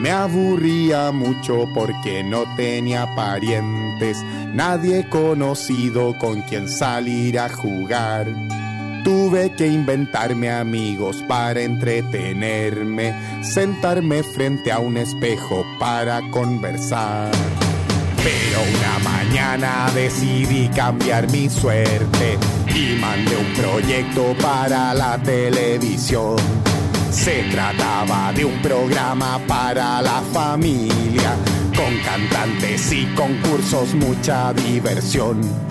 Me 0.00 0.12
aburría 0.12 1.10
mucho 1.10 1.68
porque 1.74 2.22
no 2.22 2.44
tenía 2.54 3.12
parientes, 3.16 4.22
nadie 4.54 5.08
conocido 5.08 6.16
con 6.16 6.42
quien 6.42 6.68
salir 6.68 7.40
a 7.40 7.48
jugar. 7.48 8.28
Tuve 9.08 9.54
que 9.56 9.66
inventarme 9.66 10.50
amigos 10.50 11.24
para 11.26 11.62
entretenerme, 11.62 13.14
sentarme 13.42 14.22
frente 14.22 14.70
a 14.70 14.80
un 14.80 14.98
espejo 14.98 15.64
para 15.78 16.20
conversar. 16.30 17.30
Pero 18.22 18.60
una 18.60 19.10
mañana 19.10 19.90
decidí 19.94 20.68
cambiar 20.68 21.26
mi 21.32 21.48
suerte 21.48 22.36
y 22.66 22.98
mandé 23.00 23.34
un 23.38 23.50
proyecto 23.54 24.36
para 24.42 24.92
la 24.92 25.16
televisión. 25.22 26.36
Se 27.10 27.44
trataba 27.44 28.30
de 28.34 28.44
un 28.44 28.60
programa 28.60 29.40
para 29.48 30.02
la 30.02 30.20
familia, 30.34 31.34
con 31.74 31.96
cantantes 32.04 32.92
y 32.92 33.06
concursos, 33.14 33.94
mucha 33.94 34.52
diversión. 34.52 35.67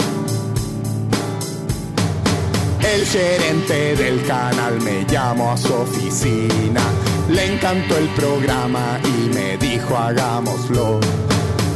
El 2.94 3.06
gerente 3.06 3.96
del 3.96 4.26
canal 4.26 4.80
me 4.82 5.06
llamó 5.06 5.52
a 5.52 5.58
su 5.58 5.74
oficina, 5.74 6.82
le 7.30 7.54
encantó 7.54 7.98
el 7.98 8.08
programa 8.10 9.00
y 9.04 9.30
me 9.36 9.58
dijo 9.58 9.98
hagámoslo. 9.98 11.00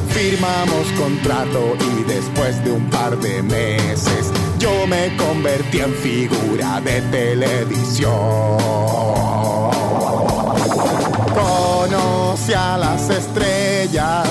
Firmamos 0.09 0.87
contrato 0.97 1.75
y 1.79 2.03
después 2.03 2.63
de 2.63 2.71
un 2.71 2.89
par 2.89 3.17
de 3.17 3.43
meses 3.43 4.31
yo 4.57 4.87
me 4.87 5.15
convertí 5.17 5.79
en 5.79 5.93
figura 5.95 6.79
de 6.79 7.01
televisión. 7.01 8.11
Conocí 11.33 12.53
a 12.53 12.77
las 12.77 13.09
estrellas 13.09 14.29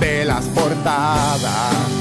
de 0.00 0.24
las 0.24 0.46
portadas. 0.46 1.91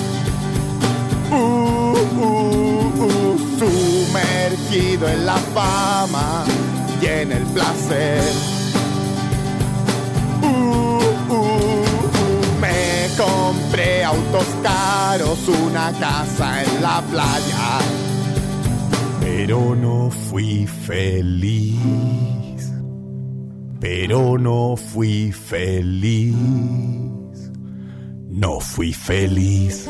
En 4.73 5.25
la 5.25 5.35
fama 5.35 6.45
y 7.01 7.05
en 7.05 7.33
el 7.33 7.43
placer. 7.47 8.23
Uh, 10.41 10.47
uh, 10.47 11.33
uh, 11.33 12.59
me 12.61 13.09
compré 13.17 14.05
autos 14.05 14.45
caros, 14.63 15.45
una 15.49 15.91
casa 15.99 16.63
en 16.63 16.81
la 16.81 17.01
playa, 17.01 17.79
pero 19.19 19.75
no 19.75 20.09
fui 20.09 20.65
feliz. 20.65 22.71
Pero 23.81 24.37
no 24.37 24.77
fui 24.77 25.33
feliz. 25.33 26.33
No 28.29 28.61
fui 28.61 28.93
feliz. 28.93 29.89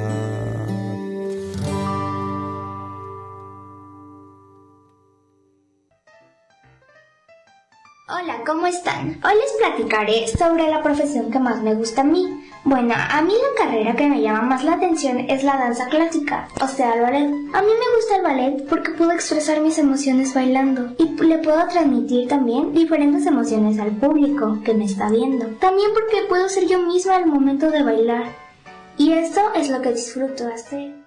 Hoy 9.23 9.35
les 9.35 9.51
platicaré 9.59 10.27
sobre 10.27 10.67
la 10.67 10.81
profesión 10.81 11.29
que 11.29 11.37
más 11.37 11.61
me 11.61 11.75
gusta 11.75 12.01
a 12.01 12.03
mí. 12.03 12.43
Bueno, 12.63 12.95
a 12.97 13.21
mí 13.21 13.31
la 13.31 13.63
carrera 13.63 13.95
que 13.95 14.07
me 14.07 14.19
llama 14.19 14.41
más 14.41 14.63
la 14.63 14.73
atención 14.73 15.19
es 15.19 15.43
la 15.43 15.57
danza 15.57 15.85
clásica, 15.89 16.47
o 16.59 16.67
sea, 16.67 16.95
el 16.95 17.01
ballet. 17.01 17.27
A 17.53 17.61
mí 17.61 17.67
me 17.67 17.95
gusta 17.95 18.15
el 18.15 18.23
ballet 18.23 18.67
porque 18.67 18.93
puedo 18.93 19.11
expresar 19.11 19.61
mis 19.61 19.77
emociones 19.77 20.33
bailando 20.33 20.95
y 20.97 21.05
le 21.23 21.37
puedo 21.37 21.67
transmitir 21.67 22.29
también 22.29 22.73
diferentes 22.73 23.27
emociones 23.27 23.77
al 23.77 23.91
público 23.91 24.57
que 24.65 24.73
me 24.73 24.85
está 24.85 25.07
viendo. 25.09 25.45
También 25.59 25.91
porque 25.93 26.27
puedo 26.27 26.49
ser 26.49 26.67
yo 26.67 26.79
misma 26.79 27.17
al 27.17 27.27
momento 27.27 27.69
de 27.69 27.83
bailar. 27.83 28.23
Y 28.97 29.13
esto 29.13 29.41
es 29.53 29.69
lo 29.69 29.83
que 29.83 29.93
disfruto 29.93 30.47
hacer. 30.47 31.00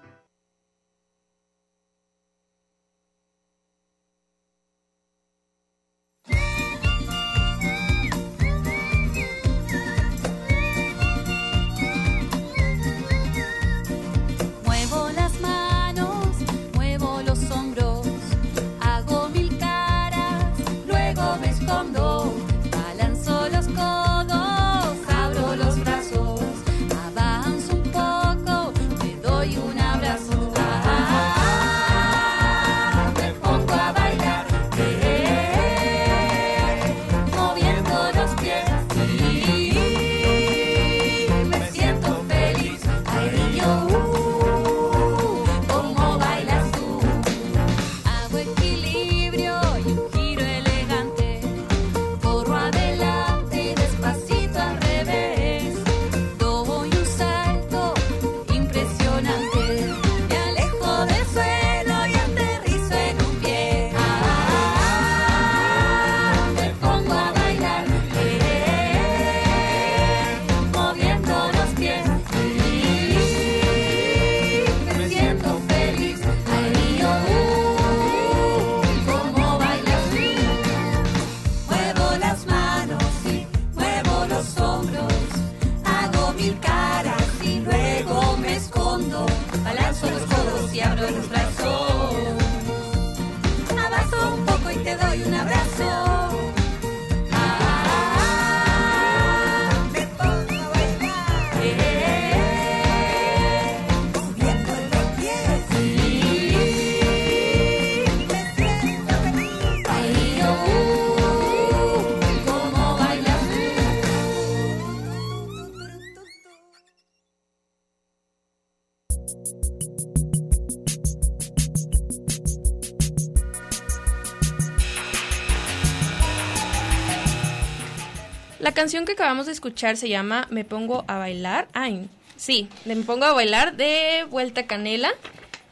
Canción 128.85 129.05
que 129.05 129.13
acabamos 129.13 129.47
de 129.47 129.51
escuchar 129.51 129.97
se 129.97 130.09
llama 130.09 130.45
Me 130.51 130.63
pongo 130.63 131.05
a 131.07 131.17
bailar. 131.17 131.67
Ay, 131.73 132.07
sí, 132.35 132.69
de 132.85 132.93
Me 132.93 133.01
pongo 133.01 133.25
a 133.25 133.33
bailar 133.33 133.75
de 133.75 134.27
Vuelta 134.29 134.67
Canela. 134.67 135.09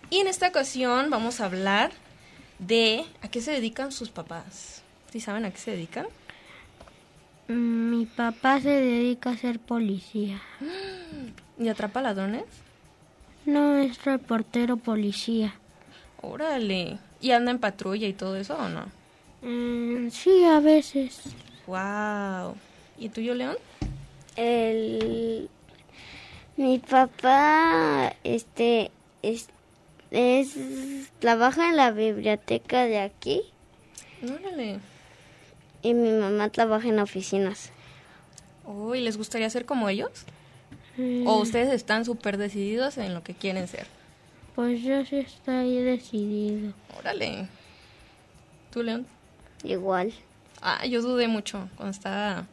Y 0.10 0.18
en 0.18 0.26
esta 0.26 0.48
ocasión 0.48 1.12
vamos 1.12 1.40
a 1.40 1.46
hablar 1.46 1.92
de 2.58 3.06
a 3.22 3.28
qué 3.28 3.40
se 3.40 3.52
dedican 3.52 3.92
sus 3.92 4.10
papás. 4.10 4.82
¿Sí 5.12 5.20
saben 5.20 5.46
a 5.46 5.52
qué 5.52 5.60
se 5.60 5.70
dedican? 5.70 6.08
Mm, 7.50 7.92
Mi 7.92 8.08
papá 8.08 8.60
se 8.60 8.70
dedica 8.70 9.30
a 9.30 9.38
ser 9.38 9.60
policía. 9.60 10.42
¿Y 11.60 11.68
atrapa 11.68 12.02
ladrones? 12.02 12.46
No 13.46 13.78
es 13.78 14.04
reportero 14.06 14.78
policía. 14.78 15.54
Órale. 16.20 16.98
¿Y 17.22 17.30
anda 17.30 17.52
en 17.52 17.60
patrulla 17.60 18.08
y 18.08 18.14
todo 18.14 18.38
eso 18.38 18.56
o 18.56 18.70
no? 18.70 18.88
Mm, 19.44 20.10
sí, 20.10 20.44
a 20.46 20.60
veces. 20.60 21.22
Wow. 21.68 22.56
¿Y 23.04 23.10
tuyo, 23.10 23.36
León? 23.36 23.58
El 24.38 25.50
mi 26.56 26.80
papá 26.80 28.14
este 28.24 28.92
es, 29.22 29.50
es 30.10 30.56
trabaja 31.20 31.68
en 31.68 31.76
la 31.76 31.92
biblioteca 31.92 32.86
de 32.86 33.00
aquí 33.00 33.42
Órale. 34.24 34.80
y 35.82 35.94
mi 35.94 36.12
mamá 36.12 36.48
trabaja 36.48 36.88
en 36.88 37.00
oficinas. 37.00 37.72
Oh, 38.66 38.96
¿y 38.96 39.02
les 39.02 39.18
gustaría 39.18 39.50
ser 39.50 39.66
como 39.66 39.90
ellos? 39.90 40.24
Mm. 40.96 41.28
¿O 41.28 41.42
ustedes 41.42 41.74
están 41.74 42.06
súper 42.06 42.38
decididos 42.38 42.98
en 42.98 43.14
lo 43.14 43.22
que 43.22 43.34
quieren 43.34 43.68
ser? 43.68 43.86
Pues 44.56 44.82
yo 44.82 45.04
sí 45.04 45.18
estoy 45.18 45.76
decidido. 45.82 46.72
Órale. 46.98 47.50
¿Tú, 48.72 48.82
León? 48.82 49.06
Igual. 49.66 50.14
Ah, 50.62 50.86
yo 50.86 51.02
dudé 51.02 51.28
mucho 51.28 51.68
cuando 51.76 51.92
estaba 51.92 52.48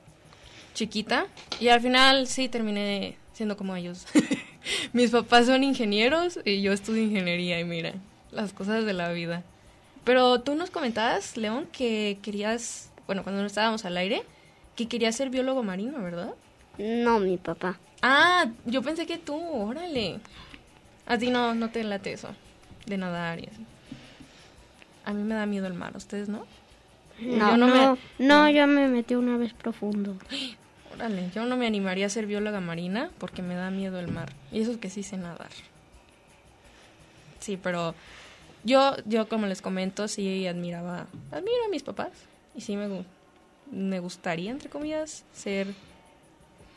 chiquita 0.75 1.27
y 1.59 1.69
al 1.69 1.81
final 1.81 2.27
sí 2.27 2.49
terminé 2.49 3.17
siendo 3.33 3.57
como 3.57 3.77
ellos. 3.77 4.07
Mis 4.93 5.11
papás 5.11 5.47
son 5.47 5.65
ingenieros 5.65 6.39
y 6.45 6.63
yo 6.63 6.73
estudio 6.73 7.03
ingeniería 7.03 7.59
y 7.61 7.65
mira, 7.65 7.95
las 8.31 8.53
cosas 8.53 8.85
de 8.85 8.93
la 8.93 9.11
vida. 9.13 9.43
Pero 10.05 10.41
tú 10.41 10.55
nos 10.55 10.71
comentabas, 10.71 11.37
León, 11.37 11.67
que 11.73 12.19
querías, 12.23 12.91
bueno, 13.07 13.23
cuando 13.23 13.41
no 13.41 13.47
estábamos 13.47 13.85
al 13.85 13.97
aire, 13.97 14.23
que 14.77 14.89
querías 14.89 15.15
ser 15.17 15.31
biólogo 15.31 15.63
marino, 15.63 16.03
¿verdad? 16.03 16.35
No, 16.79 17.21
mi 17.21 17.37
papá. 17.37 17.79
Ah, 18.03 18.47
yo 18.65 18.81
pensé 18.83 19.07
que 19.07 19.19
tú, 19.19 19.37
órale. 19.39 20.21
A 21.07 21.19
ti 21.19 21.31
no, 21.31 21.55
no 21.55 21.71
te 21.71 21.85
late 21.85 22.13
eso, 22.13 22.29
de 22.87 22.97
nadar 22.97 23.41
y 23.41 23.45
así. 23.47 23.65
A 25.05 25.13
mí 25.13 25.23
me 25.23 25.35
da 25.35 25.45
miedo 25.47 25.67
el 25.67 25.75
mar, 25.75 25.93
¿a 25.95 25.99
¿ustedes 25.99 26.29
no? 26.29 26.47
No, 27.21 27.51
Yo 27.51 27.57
no, 27.57 27.67
me- 27.69 27.99
no, 28.27 28.49
yo 28.51 28.67
me 28.67 28.89
metí 28.89 29.15
una 29.15 29.37
vez 29.37 29.53
profundo. 29.55 30.17
Órale, 31.01 31.31
yo 31.35 31.47
no 31.47 31.57
me 31.57 31.67
animaría 31.67 32.05
a 32.05 32.11
ser 32.11 32.27
bióloga 32.27 32.61
marina 32.61 33.11
porque 33.17 33.41
me 33.41 33.55
da 33.55 33.71
miedo 33.71 33.99
el 33.99 34.09
mar. 34.09 34.35
Y 34.53 34.61
eso 34.61 34.73
es 34.73 34.77
que 34.77 34.91
sí 34.91 35.03
sé 35.03 35.17
nadar. 35.17 35.49
Sí, 37.39 37.57
pero 37.57 37.95
yo, 38.65 38.97
yo 39.07 39.27
como 39.27 39.47
les 39.47 39.63
comento, 39.63 40.09
sí 40.09 40.47
admiraba, 40.47 41.07
admiro 41.31 41.65
a 41.67 41.71
mis 41.71 41.83
papás. 41.83 42.11
Y 42.55 42.61
sí 42.61 42.77
me, 42.77 43.07
me 43.71 43.99
gustaría, 43.99 44.51
entre 44.51 44.69
comillas, 44.69 45.25
ser 45.33 45.69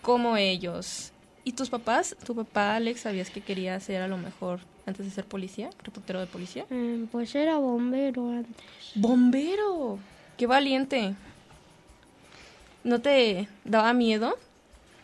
como 0.01 0.37
ellos. 0.37 1.11
¿Y 1.43 1.51
tus 1.51 1.69
papás? 1.69 2.15
¿Tu 2.25 2.33
papá, 2.33 2.77
Alex, 2.77 3.01
sabías 3.01 3.29
que 3.29 3.41
quería 3.41 3.77
ser 3.81 4.03
a 4.03 4.07
lo 4.07 4.17
mejor 4.17 4.61
antes 4.85 5.05
de 5.05 5.11
ser 5.11 5.25
policía? 5.25 5.69
¿Reportero 5.83 6.21
de 6.21 6.27
policía? 6.27 6.65
Eh, 6.69 7.07
pues 7.11 7.35
era 7.35 7.57
bombero 7.57 8.29
antes. 8.29 8.63
¡Bombero! 8.95 9.99
¡Qué 10.37 10.47
valiente! 10.47 11.13
¿No 12.83 12.99
te 12.99 13.47
daba 13.63 13.93
miedo 13.93 14.37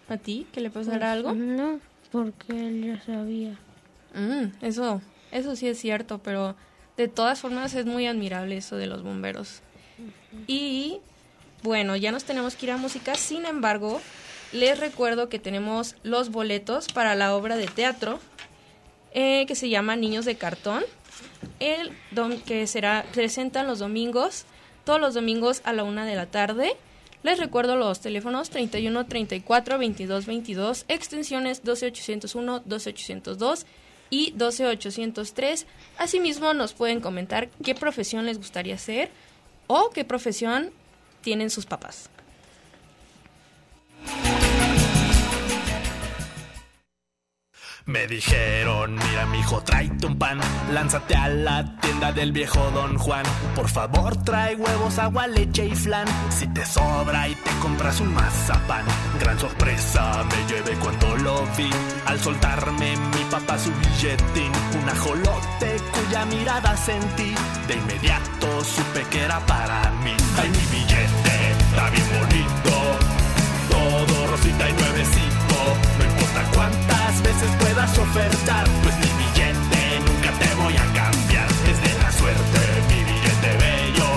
a 0.09 0.17
ti 0.17 0.47
que 0.51 0.61
le 0.61 0.69
pasara 0.69 0.97
Pues, 0.97 1.09
algo? 1.11 1.33
No, 1.33 1.79
porque 2.11 2.67
él 2.67 2.83
ya 2.83 3.01
sabía. 3.05 3.57
Mm, 4.13 4.65
eso, 4.65 5.01
eso 5.31 5.55
sí 5.55 5.67
es 5.67 5.79
cierto, 5.79 6.19
pero 6.19 6.55
de 6.97 7.07
todas 7.07 7.39
formas 7.39 7.73
es 7.75 7.85
muy 7.85 8.05
admirable 8.07 8.57
eso 8.57 8.75
de 8.75 8.87
los 8.87 9.03
bomberos. 9.03 9.61
Y 10.47 10.99
bueno, 11.63 11.95
ya 11.95 12.11
nos 12.11 12.23
tenemos 12.23 12.55
que 12.55 12.65
ir 12.65 12.71
a 12.71 12.77
música, 12.77 13.15
sin 13.15 13.45
embargo, 13.45 14.01
les 14.51 14.79
recuerdo 14.79 15.29
que 15.29 15.39
tenemos 15.39 15.95
los 16.03 16.29
boletos 16.31 16.87
para 16.87 17.15
la 17.15 17.35
obra 17.35 17.55
de 17.55 17.67
teatro 17.67 18.19
eh, 19.13 19.45
que 19.47 19.55
se 19.55 19.69
llama 19.69 19.95
Niños 19.95 20.25
de 20.25 20.35
Cartón, 20.35 20.83
el 21.59 21.91
dom- 22.13 22.41
que 22.43 22.65
será 22.67 23.05
presentan 23.13 23.67
los 23.67 23.79
domingos, 23.79 24.45
todos 24.85 24.99
los 24.99 25.13
domingos 25.13 25.61
a 25.65 25.73
la 25.73 25.83
una 25.83 26.05
de 26.05 26.15
la 26.15 26.25
tarde. 26.25 26.75
Les 27.21 27.37
recuerdo 27.37 27.75
los 27.75 27.99
teléfonos 27.99 28.49
31 28.49 29.05
34 29.05 29.77
22 29.77 30.25
22, 30.25 30.85
extensiones 30.87 31.63
12801, 31.63 32.61
12802 32.65 33.65
y 34.09 34.31
12803. 34.31 35.67
Asimismo, 35.97 36.53
nos 36.53 36.73
pueden 36.73 37.01
comentar 37.01 37.49
qué 37.63 37.75
profesión 37.75 38.25
les 38.25 38.37
gustaría 38.37 38.75
hacer 38.75 39.11
o 39.67 39.89
qué 39.89 40.05
profesión 40.05 40.71
tienen 41.21 41.49
sus 41.49 41.65
papás. 41.65 42.09
Me 47.89 48.05
dijeron, 48.05 48.93
mira 48.93 49.25
mijo, 49.25 49.63
tráete 49.63 50.05
un 50.05 50.15
pan, 50.19 50.39
lánzate 50.71 51.15
a 51.15 51.27
la 51.27 51.75
tienda 51.81 52.11
del 52.11 52.31
viejo 52.31 52.59
Don 52.69 52.99
Juan. 52.99 53.25
Por 53.55 53.67
favor, 53.67 54.15
trae 54.23 54.55
huevos, 54.55 54.99
agua, 54.99 55.25
leche 55.25 55.65
y 55.65 55.75
flan. 55.75 56.07
Si 56.29 56.45
te 56.53 56.63
sobra 56.67 57.27
y 57.27 57.33
te 57.33 57.49
compras 57.59 57.99
un 57.99 58.13
mazapán. 58.13 58.85
Gran 59.19 59.39
sorpresa 59.39 60.23
me 60.23 60.53
llevé 60.53 60.77
cuando 60.79 61.17
lo 61.17 61.47
vi. 61.57 61.71
Al 62.05 62.19
soltarme 62.19 62.95
mi 62.95 63.23
papá 63.31 63.57
su 63.57 63.71
billetín, 63.71 64.51
un 64.83 64.87
ajolote 64.87 65.77
cuya 65.91 66.25
mirada 66.25 66.77
sentí. 66.77 67.33
De 67.67 67.73
inmediato 67.73 68.63
supe 68.65 69.01
que 69.09 69.23
era 69.23 69.39
para 69.47 69.89
mí. 70.03 70.15
Ay, 70.37 70.49
mi 70.49 70.77
billete 70.77 71.51
está 71.57 71.89
bien 71.89 72.05
bonito 72.19 72.99
todo 73.69 74.27
rosita 74.27 74.69
y 74.69 74.73
nuevecito. 74.73 75.57
No 75.97 76.05
importa 76.05 76.41
veces 77.23 77.49
puedas 77.59 77.97
ofertar, 77.97 78.65
pues 78.83 78.95
mi 78.97 79.09
billete 79.21 79.99
nunca 80.05 80.31
te 80.39 80.53
voy 80.55 80.75
a 80.75 80.85
cambiar. 80.93 81.47
Es 81.67 81.81
de 81.81 81.93
la 82.03 82.11
suerte, 82.11 82.61
mi 82.89 83.03
billete 83.03 83.51
bello. 83.57 84.09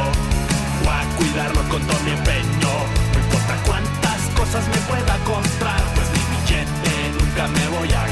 Voy 0.85 0.95
a 0.95 1.17
cuidarlo 1.17 1.63
con 1.69 1.83
todo 1.83 2.01
mi 2.01 2.11
empeño. 2.13 2.73
No 3.13 3.19
importa 3.19 3.55
cuántas 3.67 4.21
cosas 4.35 4.65
me 4.69 4.79
pueda 4.91 5.17
comprar, 5.25 5.83
pues 5.95 6.09
mi 6.15 6.23
billete 6.33 6.93
nunca 7.19 7.49
me 7.49 7.69
voy 7.77 7.93
a 7.93 8.12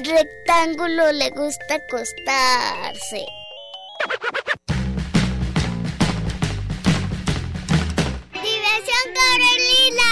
Al 0.00 0.06
rectángulo 0.06 1.12
le 1.12 1.28
gusta 1.28 1.74
acostarse. 1.74 3.26
¡Diversión 8.32 9.04
Corelina! 9.18 10.10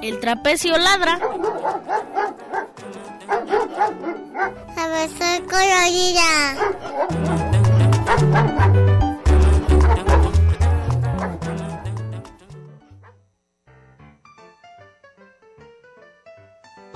El 0.00 0.20
trapecio 0.20 0.78
ladra. 0.78 1.18
A 4.76 4.86
ver, 4.86 5.10
soy. 5.18 5.40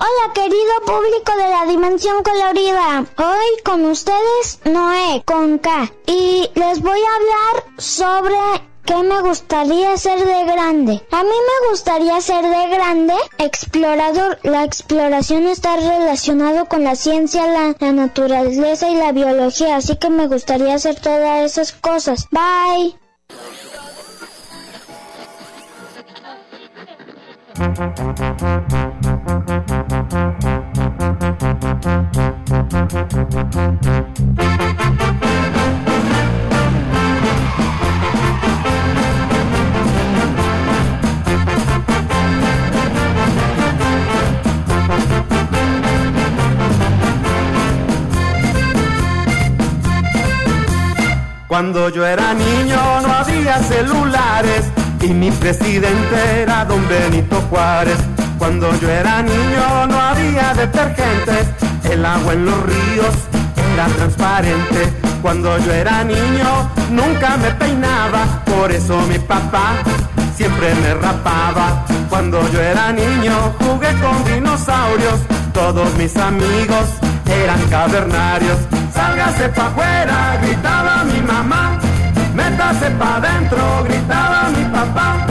Hola 0.07 0.33
querido 0.33 0.81
público 0.85 1.31
de 1.35 1.49
la 1.49 1.65
Dimensión 1.65 2.21
Colorida, 2.21 3.05
hoy 3.17 3.63
con 3.63 3.85
ustedes 3.85 4.59
Noé 4.63 5.23
con 5.25 5.57
K 5.57 5.91
y 6.05 6.47
les 6.53 6.79
voy 6.81 6.99
a 6.99 7.15
hablar 7.15 7.79
sobre 7.79 8.35
¿Qué 8.85 8.97
me 8.97 9.19
gustaría 9.21 9.97
ser 9.97 10.19
de 10.19 10.43
grande? 10.45 11.03
A 11.09 11.23
mí 11.23 11.29
me 11.29 11.69
gustaría 11.71 12.21
ser 12.21 12.43
de 12.43 12.67
grande 12.67 13.15
explorador. 13.39 14.37
La 14.43 14.63
exploración 14.63 15.47
está 15.47 15.75
relacionado 15.77 16.65
con 16.65 16.83
la 16.83 16.95
ciencia, 16.95 17.47
la, 17.47 17.75
la 17.79 17.91
naturaleza 17.91 18.87
y 18.87 18.95
la 18.95 19.11
biología, 19.11 19.77
así 19.77 19.97
que 19.97 20.11
me 20.11 20.27
gustaría 20.27 20.75
hacer 20.75 20.99
todas 20.99 21.51
esas 21.51 21.71
cosas. 21.71 22.27
Bye. 22.29 22.95
Cuando 51.47 51.87
yo 51.87 52.05
era 52.05 52.33
niño 52.33 52.99
no 53.01 53.13
había 53.13 53.59
celulares 53.59 54.74
y 55.05 55.13
mi 55.13 55.29
presidente 55.29 56.41
era 56.41 56.65
don 56.65 56.87
Benito 56.87 57.39
Juárez. 57.49 57.97
Cuando 58.39 58.73
yo 58.79 58.89
era 58.89 59.21
niño 59.21 59.87
no 59.87 59.99
había 59.99 60.53
detergentes, 60.53 61.47
el 61.91 62.03
agua 62.05 62.33
en 62.33 62.45
los 62.45 62.63
ríos 62.63 63.13
era 63.73 63.85
transparente. 63.87 64.91
Cuando 65.21 65.57
yo 65.59 65.71
era 65.71 66.03
niño 66.03 66.69
nunca 66.89 67.37
me 67.37 67.51
peinaba, 67.51 68.43
por 68.45 68.71
eso 68.71 68.99
mi 69.07 69.19
papá 69.19 69.73
siempre 70.35 70.73
me 70.75 70.95
rapaba. 70.95 71.85
Cuando 72.09 72.39
yo 72.51 72.61
era 72.61 72.91
niño 72.91 73.53
jugué 73.59 73.89
con 74.01 74.23
dinosaurios, 74.25 75.19
todos 75.53 75.93
mis 75.97 76.15
amigos 76.17 76.85
eran 77.43 77.61
cavernarios. 77.69 78.57
Sálgase 78.93 79.49
pa' 79.49 79.67
afuera, 79.67 80.39
gritaba 80.41 81.03
mi 81.03 81.21
mamá. 81.21 81.79
Métase 82.65 82.89
pa' 82.97 83.17
adentro, 83.17 83.83
gritaba 83.83 84.49
mi 84.49 84.63
papá. 84.73 85.27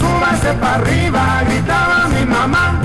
Súbase 0.00 0.52
pa' 0.60 0.74
arriba, 0.74 1.44
gritaba 1.46 2.08
mi 2.08 2.26
mamá. 2.26 2.80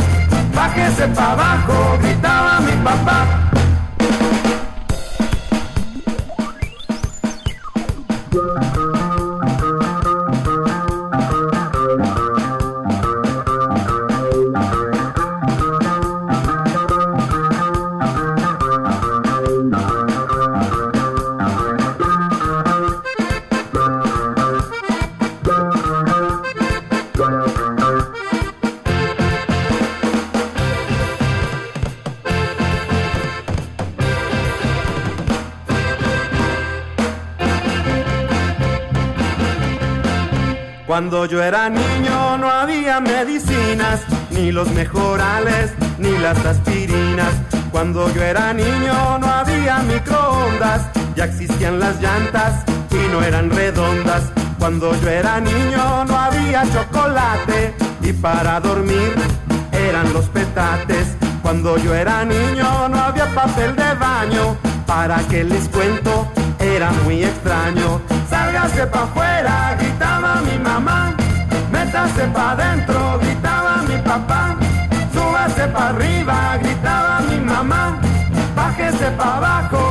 Bájese 0.53 1.07
pa' 1.07 1.31
abajo, 1.31 1.97
gritaba 1.99 2.59
mi 2.59 2.73
papá. 2.85 3.47
Cuando 40.97 41.27
yo 41.27 41.43
era 41.43 41.69
niño 41.69 42.39
no 42.39 42.49
había 42.49 42.99
medicinas, 42.99 44.01
ni 44.31 44.51
los 44.51 44.67
mejorales, 44.71 45.71
ni 45.99 46.09
las 46.17 46.43
aspirinas. 46.43 47.35
Cuando 47.69 48.11
yo 48.15 48.23
era 48.23 48.51
niño 48.51 49.19
no 49.19 49.27
había 49.27 49.77
microondas, 49.77 50.87
ya 51.15 51.25
existían 51.25 51.77
las 51.79 52.01
llantas 52.01 52.63
y 52.89 53.11
no 53.11 53.21
eran 53.21 53.51
redondas. 53.51 54.23
Cuando 54.57 54.99
yo 54.99 55.07
era 55.07 55.39
niño 55.39 56.03
no 56.05 56.17
había 56.17 56.63
chocolate 56.73 57.75
y 58.01 58.11
para 58.13 58.59
dormir 58.59 59.13
eran 59.71 60.11
los 60.13 60.25
petates. 60.29 61.15
Cuando 61.43 61.77
yo 61.77 61.93
era 61.93 62.25
niño 62.25 62.89
no 62.89 62.97
había 62.99 63.27
papel 63.35 63.75
de 63.75 63.93
baño, 63.93 64.57
para 64.87 65.19
que 65.27 65.43
les 65.43 65.69
cuento 65.69 66.27
era 66.77 66.91
muy 67.03 67.23
extraño. 67.23 67.99
Sálgase 68.29 68.85
pa' 68.85 69.03
afuera, 69.03 69.75
gritaba 69.79 70.41
mi 70.47 70.59
mamá. 70.59 71.15
Métase 71.71 72.25
pa' 72.35 72.51
adentro, 72.51 73.17
gritaba 73.19 73.81
mi 73.89 73.97
papá. 74.09 74.55
Súbase 75.11 75.65
pa' 75.73 75.89
arriba, 75.89 76.37
gritaba 76.61 77.19
mi 77.29 77.37
mamá. 77.39 77.97
Bájese 78.55 79.09
pa' 79.17 79.37
abajo, 79.37 79.81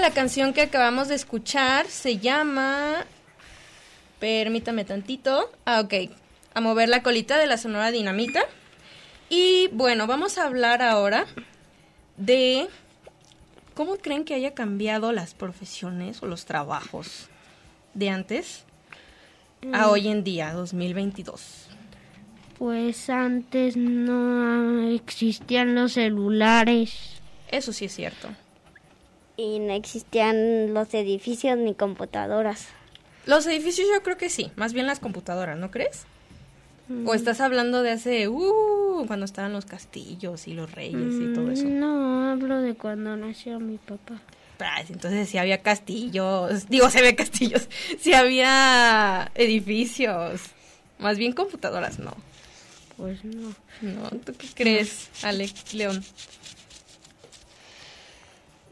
la 0.00 0.10
canción 0.10 0.52
que 0.52 0.62
acabamos 0.62 1.08
de 1.08 1.14
escuchar 1.14 1.86
se 1.88 2.18
llama... 2.18 3.04
Permítame 4.18 4.84
tantito. 4.84 5.50
Ah, 5.64 5.80
ok. 5.80 6.10
A 6.54 6.60
mover 6.60 6.88
la 6.88 7.02
colita 7.02 7.38
de 7.38 7.46
la 7.46 7.56
Sonora 7.56 7.90
Dinamita. 7.90 8.42
Y 9.28 9.68
bueno, 9.72 10.06
vamos 10.06 10.36
a 10.38 10.44
hablar 10.44 10.82
ahora 10.82 11.26
de 12.16 12.68
cómo 13.74 13.96
creen 13.96 14.24
que 14.24 14.34
haya 14.34 14.52
cambiado 14.54 15.12
las 15.12 15.34
profesiones 15.34 16.22
o 16.22 16.26
los 16.26 16.44
trabajos 16.44 17.28
de 17.94 18.10
antes 18.10 18.64
a 19.72 19.86
Mm. 19.86 19.90
hoy 19.90 20.08
en 20.08 20.24
día, 20.24 20.52
2022. 20.52 21.68
Pues 22.58 23.08
antes 23.08 23.76
no 23.76 24.88
existían 24.90 25.74
los 25.74 25.92
celulares. 25.92 27.20
Eso 27.50 27.72
sí 27.72 27.86
es 27.86 27.94
cierto. 27.94 28.28
Y 29.40 29.58
no 29.58 29.72
existían 29.72 30.74
los 30.74 30.92
edificios 30.92 31.56
ni 31.56 31.74
computadoras. 31.74 32.68
Los 33.24 33.46
edificios 33.46 33.88
yo 33.92 34.02
creo 34.02 34.18
que 34.18 34.28
sí, 34.28 34.50
más 34.56 34.72
bien 34.74 34.86
las 34.86 35.00
computadoras, 35.00 35.58
¿no 35.58 35.70
crees? 35.70 36.04
¿O 37.06 37.14
estás 37.14 37.40
hablando 37.40 37.82
de 37.82 37.92
hace, 37.92 38.28
uh, 38.28 39.04
cuando 39.06 39.24
estaban 39.24 39.52
los 39.52 39.64
castillos 39.64 40.48
y 40.48 40.54
los 40.54 40.72
reyes 40.72 41.14
y 41.14 41.32
todo 41.32 41.50
eso? 41.52 41.64
Mm, 41.64 41.78
No, 41.78 42.30
hablo 42.32 42.60
de 42.60 42.74
cuando 42.74 43.16
nació 43.16 43.60
mi 43.60 43.78
papá. 43.78 44.20
Entonces 44.88 45.28
sí 45.28 45.38
había 45.38 45.62
castillos, 45.62 46.68
digo, 46.68 46.90
se 46.90 47.00
ve 47.00 47.14
castillos, 47.14 47.68
sí 47.98 48.12
había 48.12 49.30
edificios, 49.34 50.42
más 50.98 51.16
bien 51.16 51.32
computadoras, 51.32 51.98
no. 51.98 52.14
Pues 52.98 53.24
no. 53.24 53.54
No, 53.80 54.10
¿tú 54.22 54.34
qué 54.36 54.48
crees, 54.54 55.08
Alex 55.22 55.72
León? 55.72 56.04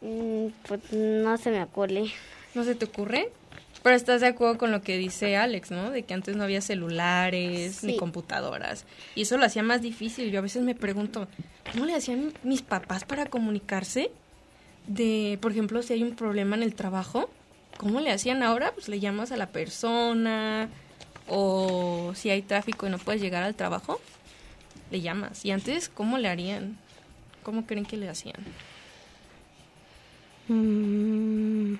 Mm, 0.00 0.46
Pues 0.66 0.80
no 0.92 1.36
se 1.38 1.50
me 1.50 1.62
ocurre. 1.62 2.06
¿No 2.54 2.64
se 2.64 2.74
te 2.74 2.84
ocurre? 2.86 3.30
Pero 3.82 3.94
estás 3.94 4.20
de 4.20 4.26
acuerdo 4.26 4.58
con 4.58 4.72
lo 4.72 4.82
que 4.82 4.98
dice 4.98 5.36
Alex, 5.36 5.70
¿no? 5.70 5.90
De 5.90 6.02
que 6.02 6.12
antes 6.12 6.34
no 6.36 6.42
había 6.42 6.60
celulares 6.60 7.84
ni 7.84 7.96
computadoras. 7.96 8.84
Y 9.14 9.22
eso 9.22 9.36
lo 9.38 9.44
hacía 9.44 9.62
más 9.62 9.82
difícil. 9.82 10.30
Yo 10.32 10.40
a 10.40 10.42
veces 10.42 10.62
me 10.62 10.74
pregunto, 10.74 11.28
¿cómo 11.72 11.84
le 11.86 11.94
hacían 11.94 12.32
mis 12.42 12.62
papás 12.62 13.04
para 13.04 13.26
comunicarse? 13.26 14.10
De, 14.88 15.38
por 15.40 15.52
ejemplo, 15.52 15.82
si 15.82 15.92
hay 15.92 16.02
un 16.02 16.16
problema 16.16 16.56
en 16.56 16.62
el 16.64 16.74
trabajo, 16.74 17.30
¿cómo 17.76 18.00
le 18.00 18.10
hacían 18.10 18.42
ahora? 18.42 18.72
Pues 18.72 18.88
le 18.88 18.98
llamas 18.98 19.30
a 19.30 19.36
la 19.36 19.46
persona. 19.46 20.68
O 21.28 22.12
si 22.16 22.30
hay 22.30 22.42
tráfico 22.42 22.86
y 22.86 22.90
no 22.90 22.98
puedes 22.98 23.20
llegar 23.20 23.42
al 23.44 23.54
trabajo, 23.54 24.00
le 24.90 25.00
llamas. 25.02 25.44
Y 25.44 25.50
antes, 25.52 25.88
¿cómo 25.88 26.18
le 26.18 26.28
harían? 26.28 26.78
¿Cómo 27.44 27.64
creen 27.66 27.84
que 27.84 27.96
le 27.96 28.08
hacían? 28.08 28.36
Mm, 30.48 31.74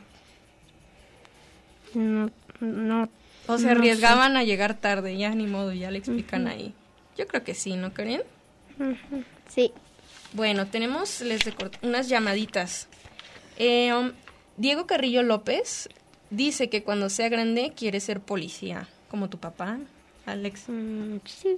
no, 1.95 2.31
no 2.61 3.09
O 3.47 3.59
se 3.59 3.65
No 3.65 3.71
arriesgaban 3.71 4.37
a 4.37 4.45
llegar 4.45 4.75
tarde, 4.75 5.17
ya 5.17 5.31
ni 5.35 5.47
modo, 5.47 5.73
ya 5.73 5.91
le 5.91 5.99
explican 5.99 6.47
ahí. 6.47 6.75
Yo 7.17 7.27
creo 7.27 7.43
que 7.45 7.55
sí, 7.55 7.77
¿no, 7.77 7.93
Karen? 7.95 8.23
Sí. 9.49 9.73
Bueno, 10.35 10.67
tenemos 10.67 11.21
les 11.23 11.45
unas 11.83 12.09
llamaditas. 12.09 12.89
Eh, 13.57 13.93
um, 13.95 14.13
Diego 14.57 14.87
Carrillo 14.87 15.23
López 15.23 15.89
dice 16.31 16.69
que 16.69 16.83
cuando 16.83 17.09
sea 17.09 17.29
grande 17.29 17.73
quiere 17.75 18.01
ser 18.01 18.21
policía, 18.21 18.87
como 19.11 19.29
tu 19.31 19.39
papá, 19.39 19.79
Alex. 20.27 20.65
sí. 21.25 21.57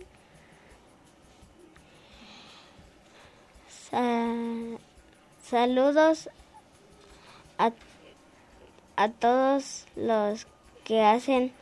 Sa- 3.90 4.78
saludos 5.42 6.30
a, 7.60 7.72
a 8.96 9.08
todos 9.10 9.86
los 9.94 10.46
que 10.84 11.02
hacen 11.02 11.52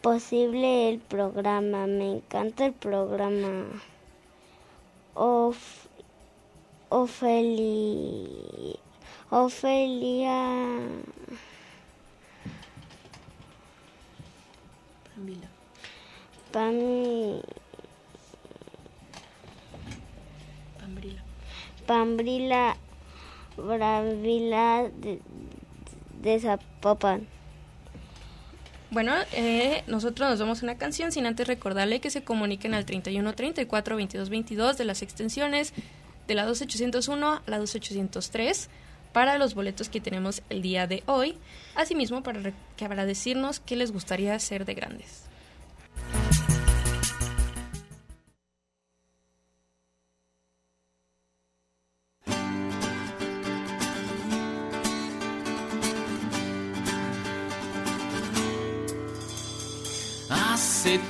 posible 0.00 0.88
el 0.88 1.00
programa. 1.00 1.86
Me 1.86 2.12
encanta 2.12 2.66
el 2.66 2.72
programa. 2.72 3.82
Of, 5.14 5.86
Ofeli, 6.88 8.78
Ofelia. 9.30 10.78
Pami, 16.52 17.42
Pambrila 21.86 22.76
Bravila 23.56 24.90
de, 25.00 25.20
de 26.20 26.40
Zapopan. 26.40 27.26
Bueno, 28.90 29.12
eh, 29.32 29.82
nosotros 29.88 30.30
nos 30.30 30.38
damos 30.38 30.62
una 30.62 30.78
canción 30.78 31.10
sin 31.10 31.26
antes 31.26 31.48
recordarle 31.48 32.00
que 32.00 32.10
se 32.10 32.22
comuniquen 32.22 32.74
al 32.74 32.84
31 32.84 33.34
34 33.34 33.96
22 33.96 34.28
22 34.30 34.78
de 34.78 34.84
las 34.84 35.02
extensiones 35.02 35.72
de 36.28 36.34
la 36.34 36.44
12801 36.44 37.26
a 37.26 37.42
la 37.46 37.58
12803 37.58 38.70
para 39.12 39.36
los 39.38 39.54
boletos 39.54 39.88
que 39.88 40.00
tenemos 40.00 40.42
el 40.48 40.62
día 40.62 40.86
de 40.86 41.02
hoy. 41.06 41.36
Asimismo, 41.74 42.22
para, 42.22 42.52
que 42.76 42.88
para 42.88 43.04
decirnos 43.04 43.58
qué 43.58 43.74
les 43.74 43.92
gustaría 43.92 44.34
hacer 44.34 44.64
de 44.64 44.74
grandes. 44.74 45.23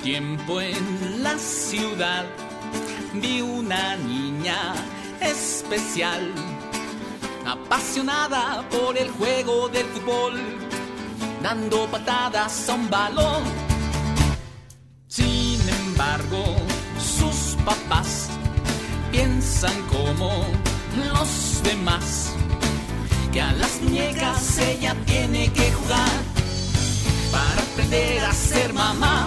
Tiempo 0.04 0.60
en 0.60 1.22
la 1.22 1.38
ciudad 1.38 2.26
vi 3.14 3.40
una 3.40 3.96
niña 3.96 4.74
especial, 5.18 6.30
apasionada 7.46 8.68
por 8.68 8.98
el 8.98 9.08
juego 9.12 9.70
del 9.70 9.86
fútbol, 9.86 10.34
dando 11.42 11.86
patadas 11.86 12.68
a 12.68 12.74
un 12.74 12.90
balón. 12.90 13.44
Sin 15.08 15.58
embargo, 15.70 16.54
sus 16.98 17.56
papás 17.64 18.28
piensan 19.10 19.80
como 19.84 20.44
los 21.08 21.62
demás, 21.62 22.34
que 23.32 23.40
a 23.40 23.52
las 23.52 23.80
muñecas 23.80 24.58
ella 24.58 24.94
tiene 25.06 25.50
que 25.50 25.72
jugar 25.72 26.20
para 27.32 27.62
aprender 27.62 28.22
a 28.22 28.32
ser 28.34 28.74
mamá. 28.74 29.26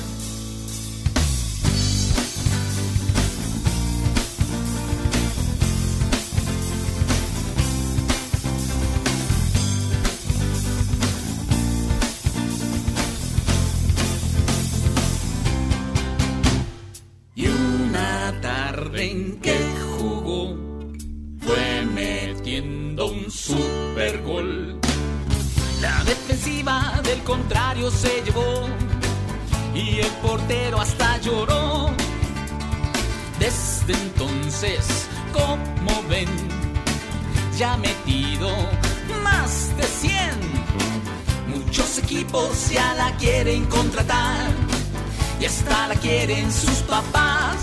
Quieren 46.33 46.51
sus 46.51 46.77
papás. 46.83 47.57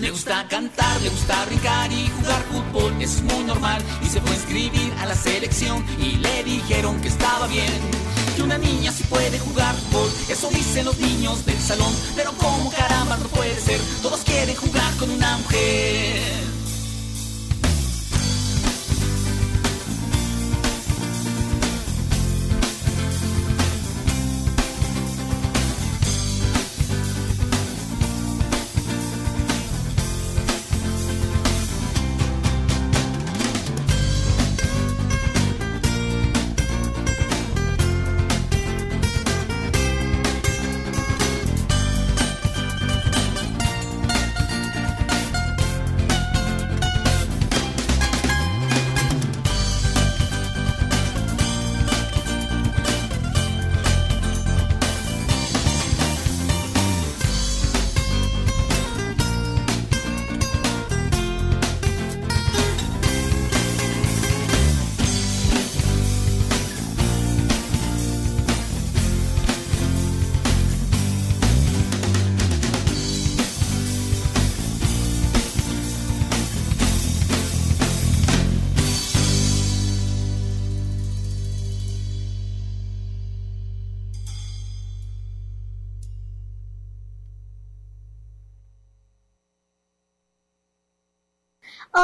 Le 0.00 0.10
gusta 0.10 0.46
cantar, 0.48 1.00
le 1.00 1.08
gusta 1.08 1.44
brincar 1.46 1.90
y 1.90 2.08
jugar 2.08 2.42
fútbol, 2.52 2.92
es 3.00 3.20
muy 3.22 3.42
normal. 3.44 3.82
Y 4.02 4.06
se 4.06 4.20
fue 4.20 4.30
a 4.30 4.34
inscribir 4.34 4.92
a 5.00 5.06
la 5.06 5.14
selección 5.14 5.84
y 5.98 6.16
le 6.16 6.44
dijeron 6.44 7.00
que 7.00 7.08
estaba 7.08 7.46
bien. 7.48 7.72
Que 8.36 8.42
una 8.42 8.58
niña 8.58 8.92
sí 8.92 9.02
puede 9.04 9.38
jugar 9.40 9.74
fútbol, 9.74 10.08
eso 10.28 10.48
dicen 10.50 10.84
los 10.84 10.98
niños 10.98 11.44
del 11.44 11.58
salón. 11.58 11.92
Pero 12.14 12.32
como 12.32 12.70
caramba 12.70 13.16
no 13.16 13.26
puede 13.28 13.60
ser, 13.60 13.80
todos 14.02 14.20
quieren 14.20 14.54
jugar 14.54 14.94
con 14.96 15.10
una 15.10 15.36
mujer. 15.38 15.97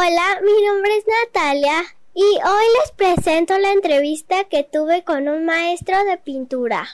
Hola, 0.06 0.38
mi 0.42 0.66
nombre 0.66 0.90
es 0.98 1.04
Natalia 1.06 1.82
y 2.12 2.20
hoy 2.20 2.64
les 2.78 2.92
presento 2.92 3.56
la 3.56 3.72
entrevista 3.72 4.44
que 4.50 4.62
tuve 4.62 5.02
con 5.02 5.28
un 5.28 5.46
maestro 5.46 5.96
de 6.04 6.18
pintura. 6.18 6.84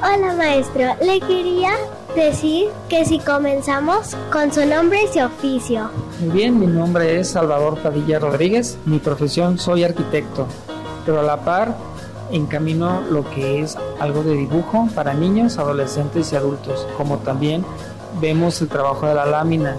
Hola 0.00 0.34
maestro, 0.36 0.94
le 1.04 1.18
quería 1.18 1.72
decir 2.14 2.68
que 2.88 3.04
si 3.04 3.18
comenzamos 3.18 4.14
con 4.30 4.52
su 4.52 4.64
nombre 4.64 5.00
y 5.02 5.08
su 5.08 5.24
oficio. 5.24 5.90
Muy 6.20 6.30
bien, 6.30 6.56
mi 6.56 6.68
nombre 6.68 7.18
es 7.18 7.30
Salvador 7.30 7.82
Padilla 7.82 8.20
Rodríguez, 8.20 8.78
mi 8.84 9.00
profesión 9.00 9.58
soy 9.58 9.82
arquitecto, 9.82 10.46
pero 11.04 11.18
a 11.18 11.24
la 11.24 11.38
par 11.38 11.74
encamino 12.30 13.00
lo 13.10 13.28
que 13.28 13.62
es 13.62 13.76
algo 13.98 14.22
de 14.22 14.34
dibujo 14.34 14.86
para 14.94 15.14
niños, 15.14 15.58
adolescentes 15.58 16.32
y 16.32 16.36
adultos, 16.36 16.86
como 16.96 17.18
también 17.18 17.64
vemos 18.20 18.60
el 18.62 18.68
trabajo 18.68 19.08
de 19.08 19.14
la 19.14 19.26
lámina, 19.26 19.76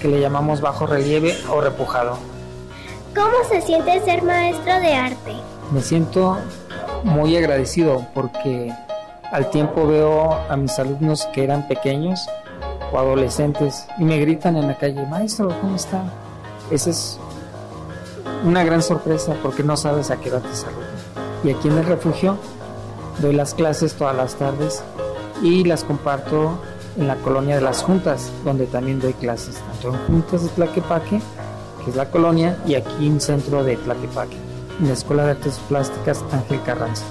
que 0.00 0.08
le 0.08 0.20
llamamos 0.20 0.60
bajo 0.60 0.86
relieve 0.86 1.36
o 1.50 1.60
repujado. 1.60 2.18
¿Cómo 3.14 3.36
se 3.48 3.62
siente 3.62 4.00
ser 4.04 4.22
maestro 4.22 4.78
de 4.80 4.94
arte? 4.94 5.32
Me 5.72 5.80
siento 5.80 6.38
muy 7.02 7.36
agradecido 7.36 8.06
porque 8.14 8.72
al 9.32 9.50
tiempo 9.50 9.86
veo 9.86 10.34
a 10.34 10.56
mis 10.56 10.78
alumnos 10.78 11.26
que 11.32 11.44
eran 11.44 11.66
pequeños 11.66 12.26
o 12.92 12.98
adolescentes 12.98 13.86
y 13.98 14.04
me 14.04 14.18
gritan 14.18 14.56
en 14.56 14.68
la 14.68 14.76
calle, 14.76 15.04
maestro, 15.06 15.48
¿cómo 15.60 15.76
está? 15.76 16.04
Esa 16.70 16.90
es 16.90 17.18
una 18.44 18.64
gran 18.64 18.82
sorpresa 18.82 19.34
porque 19.42 19.62
no 19.62 19.76
sabes 19.76 20.10
a 20.10 20.16
qué 20.16 20.28
edad 20.28 20.42
te 20.42 20.54
saludan. 20.54 20.86
Y 21.42 21.50
aquí 21.50 21.68
en 21.68 21.78
el 21.78 21.86
refugio 21.86 22.36
doy 23.18 23.34
las 23.34 23.54
clases 23.54 23.94
todas 23.94 24.16
las 24.16 24.34
tardes 24.34 24.82
y 25.42 25.64
las 25.64 25.84
comparto 25.84 26.58
en 26.96 27.08
la 27.08 27.16
colonia 27.16 27.56
de 27.56 27.62
las 27.62 27.82
Juntas, 27.82 28.30
donde 28.44 28.66
también 28.66 29.00
doy 29.00 29.12
clases, 29.12 29.56
tanto 29.56 29.96
en 29.96 30.06
Juntas 30.06 30.42
de 30.42 30.48
Tlaquepaque, 30.50 31.20
que 31.84 31.90
es 31.90 31.96
la 31.96 32.10
colonia, 32.10 32.56
y 32.66 32.74
aquí 32.74 33.06
en 33.06 33.20
centro 33.20 33.62
de 33.64 33.76
Tlaquepaque, 33.76 34.36
en 34.80 34.88
la 34.88 34.94
Escuela 34.94 35.24
de 35.24 35.32
Artes 35.32 35.60
Plásticas 35.68 36.24
Ángel 36.32 36.62
Carranza. 36.62 37.04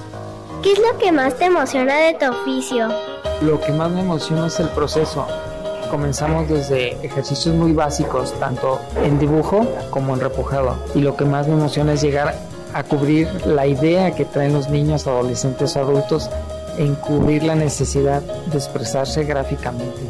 ¿Qué 0.62 0.72
es 0.72 0.80
lo 0.80 0.98
que 0.98 1.12
más 1.12 1.36
te 1.36 1.46
emociona 1.46 1.96
de 1.96 2.14
tu 2.16 2.26
oficio? 2.32 2.88
Lo 3.42 3.62
que 3.62 3.72
más 3.72 3.92
me 3.92 4.02
emociona 4.02 4.48
es 4.48 4.60
el 4.60 4.70
proceso. 4.70 5.28
Comenzamos 5.92 6.50
desde 6.50 6.94
ejercicios 7.06 7.54
muy 7.54 7.74
básicos, 7.74 8.34
tanto 8.40 8.80
en 9.04 9.20
dibujo 9.20 9.68
como 9.92 10.16
en 10.16 10.22
repujado. 10.22 10.76
Y 10.96 11.02
lo 11.02 11.16
que 11.16 11.26
más 11.26 11.48
me 11.48 11.54
emociona 11.54 11.94
es 11.94 12.02
llegar 12.02 12.36
a 12.74 12.84
cubrir 12.84 13.30
la 13.46 13.68
idea 13.68 14.16
que 14.16 14.26
traen 14.26 14.54
los 14.54 14.70
niños, 14.70 15.06
adolescentes 15.06 15.78
adultos 15.78 16.30
en 16.78 16.96
cubrir 16.96 17.44
la 17.44 17.56
necesidad 17.56 18.22
de 18.22 18.58
expresarse 18.58 19.24
gráficamente. 19.24 20.02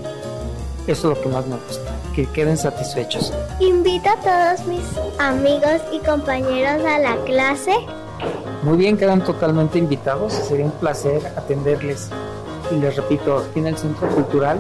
Eso 0.88 1.12
es 1.12 1.18
lo 1.18 1.22
que 1.22 1.30
más 1.30 1.48
me 1.48 1.56
gusta, 1.56 1.92
que 2.14 2.28
queden 2.28 2.58
satisfechos. 2.58 3.34
Invito 3.60 4.10
a 4.10 4.18
todos 4.18 4.68
mis 4.68 4.84
amigos 5.20 5.82
y 5.92 6.00
compañeros 6.00 6.86
a 6.86 7.00
la 7.00 7.16
clase. 7.26 7.74
Muy 8.64 8.78
bien, 8.78 8.98
quedan 8.98 9.24
totalmente 9.24 9.78
invitados. 9.80 10.34
Sería 10.34 10.66
un 10.66 10.72
placer 10.72 11.26
atenderles. 11.36 12.10
Y 12.72 12.76
les 12.76 12.96
repito, 12.96 13.38
aquí 13.38 13.60
en 13.60 13.68
el 13.68 13.78
Centro 13.78 14.08
Cultural 14.10 14.60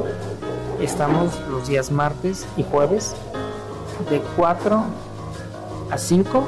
estamos 0.81 1.39
los 1.49 1.67
días 1.67 1.91
martes 1.91 2.45
y 2.57 2.63
jueves 2.63 3.15
de 4.09 4.21
4 4.35 4.83
a 5.91 5.97
5, 5.97 6.43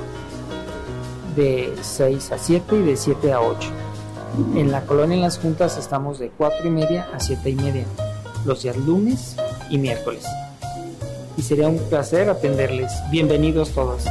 de 1.36 1.76
6 1.82 2.32
a 2.32 2.38
7 2.38 2.76
y 2.76 2.82
de 2.82 2.98
7 2.98 3.34
a 3.34 3.42
8. 3.42 3.70
En 4.38 4.72
la 4.72 4.86
colonia 4.86 5.16
en 5.16 5.22
las 5.22 5.40
juntas 5.40 5.78
estamos 5.78 6.20
de 6.20 6.30
4 6.30 6.68
y 6.68 6.70
media 6.70 7.10
a 7.12 7.20
7 7.20 7.50
y 7.50 7.56
media, 7.56 7.86
los 8.46 8.62
días 8.62 8.78
lunes 8.78 9.36
y 9.72 9.80
miércoles. 9.80 10.26
Y 11.38 11.42
sería 11.42 11.68
un 11.68 11.80
placer 11.90 12.30
atenderles. 12.30 12.92
Bienvenidos 13.10 13.72
todos. 13.72 14.04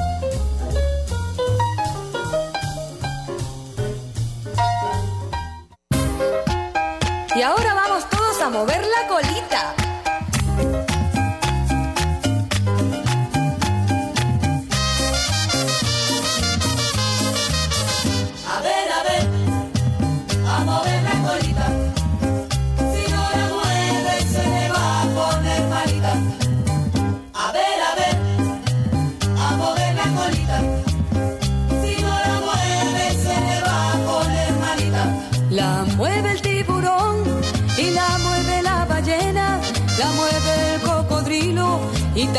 Y 7.37 7.43
ahora 7.43 7.75
vamos 7.75 8.11
todos 8.11 8.41
a 8.41 8.51
mover 8.51 8.81
la 8.81 9.09
colita. 9.09 9.26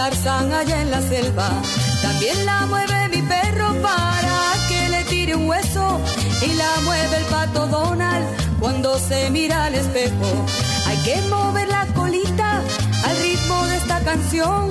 Tarzán 0.09 0.53
allá 0.53 0.81
en 0.83 0.89
la 0.89 1.01
selva. 1.01 1.49
También 2.01 2.45
la 2.45 2.65
mueve 2.67 3.09
mi 3.09 3.21
perro 3.23 3.75
para 3.81 4.53
que 4.69 4.87
le 4.87 5.03
tire 5.03 5.35
un 5.35 5.49
hueso 5.49 5.99
y 6.41 6.53
la 6.53 6.71
mueve 6.85 7.17
el 7.17 7.25
pato 7.25 7.67
Donald 7.67 8.25
cuando 8.57 8.97
se 8.99 9.29
mira 9.31 9.65
al 9.65 9.75
espejo. 9.75 10.29
Hay 10.87 10.97
que 11.03 11.21
mover 11.23 11.67
la 11.67 11.85
colita 11.87 12.61
al 13.03 13.17
ritmo 13.17 13.67
de 13.67 13.75
esta 13.75 13.99
canción 13.99 14.69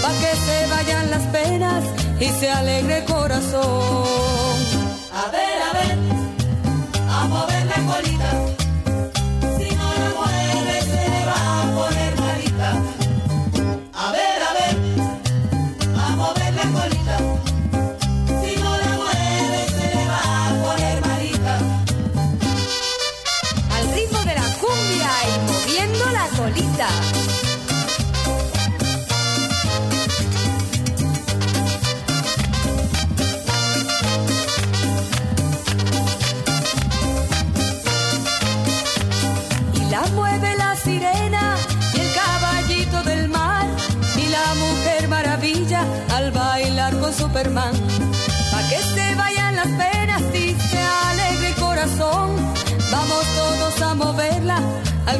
para 0.00 0.14
que 0.20 0.32
se 0.46 0.66
vayan 0.70 1.10
las 1.10 1.24
penas 1.36 1.84
y 2.18 2.28
se 2.40 2.50
alegre 2.50 2.98
el 3.00 3.04
corazón. 3.04 4.47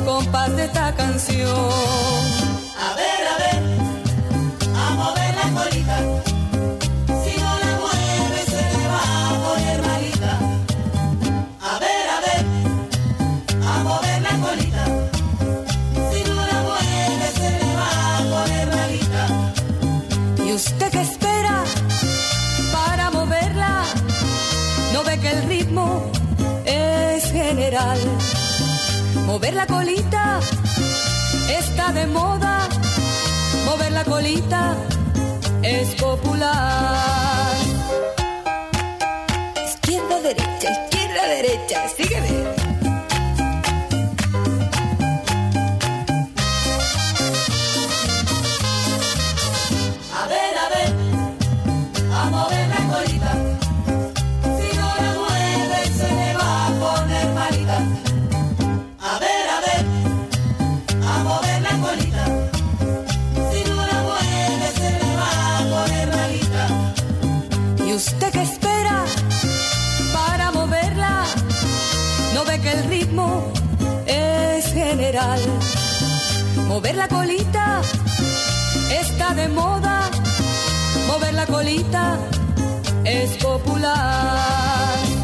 Compás 0.05 0.55
de 0.57 0.65
esta 0.65 0.95
canción. 0.95 2.38
Mover 29.39 29.55
la 29.55 29.67
colita 29.69 30.41
está 31.49 31.93
de 31.93 32.09
moda. 32.09 32.69
Mover 33.67 33.93
la 33.93 34.03
colita 34.03 34.75
es 35.63 35.95
popular. 35.95 37.55
Izquierda, 39.65 40.21
derecha, 40.23 40.73
izquierda, 40.73 41.29
derecha. 41.29 41.89
Sígueme. 41.97 42.28
Mover 76.69 76.97
la 76.97 77.09
colita 77.09 77.83
está 78.91 79.35
de 79.35 79.49
moda. 79.49 80.09
Mover 81.07 81.35
la 81.35 81.47
colita 81.47 82.17
es 83.05 83.37
popular. 83.37 85.18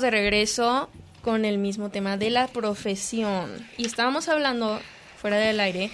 Estamos 0.00 0.12
de 0.14 0.18
regreso 0.18 0.88
con 1.22 1.44
el 1.44 1.58
mismo 1.58 1.90
tema 1.90 2.16
de 2.16 2.30
la 2.30 2.46
profesión. 2.46 3.50
Y 3.76 3.84
estábamos 3.84 4.28
hablando, 4.28 4.80
fuera 5.18 5.36
del 5.36 5.60
aire, 5.60 5.90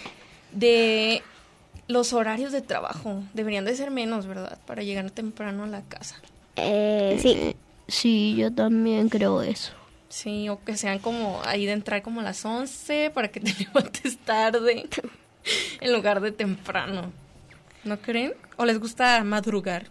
de 0.53 1.23
los 1.89 2.13
horarios 2.13 2.53
de 2.53 2.63
trabajo. 2.63 3.25
Deberían 3.35 3.65
de 3.65 3.75
ser 3.75 3.91
menos, 3.91 4.27
¿verdad? 4.27 4.59
Para 4.65 4.83
llegar 4.85 5.11
temprano 5.11 5.65
a 5.65 5.67
la 5.67 5.83
casa. 5.83 6.17
Eh, 6.55 7.19
sí. 7.21 7.57
Sí, 7.89 8.37
yo 8.37 8.53
también 8.53 9.09
creo 9.09 9.43
eso. 9.43 9.73
Sí, 10.09 10.49
o 10.49 10.63
que 10.63 10.77
sean 10.77 11.01
como 11.01 11.41
ahí 11.45 11.67
de 11.67 11.73
entrar 11.73 12.03
como 12.03 12.21
a 12.21 12.25
las 12.25 12.45
11 12.45 13.11
para 13.13 13.29
que 13.29 13.41
te 13.41 13.53
levantes 13.59 14.19
tarde 14.19 14.89
en 15.81 15.93
lugar 15.93 16.21
de 16.21 16.31
temprano. 16.31 17.13
¿No 17.83 17.99
creen? 17.99 18.35
¿O 18.57 18.65
les 18.65 18.79
gusta 18.79 19.23
madrugar? 19.25 19.87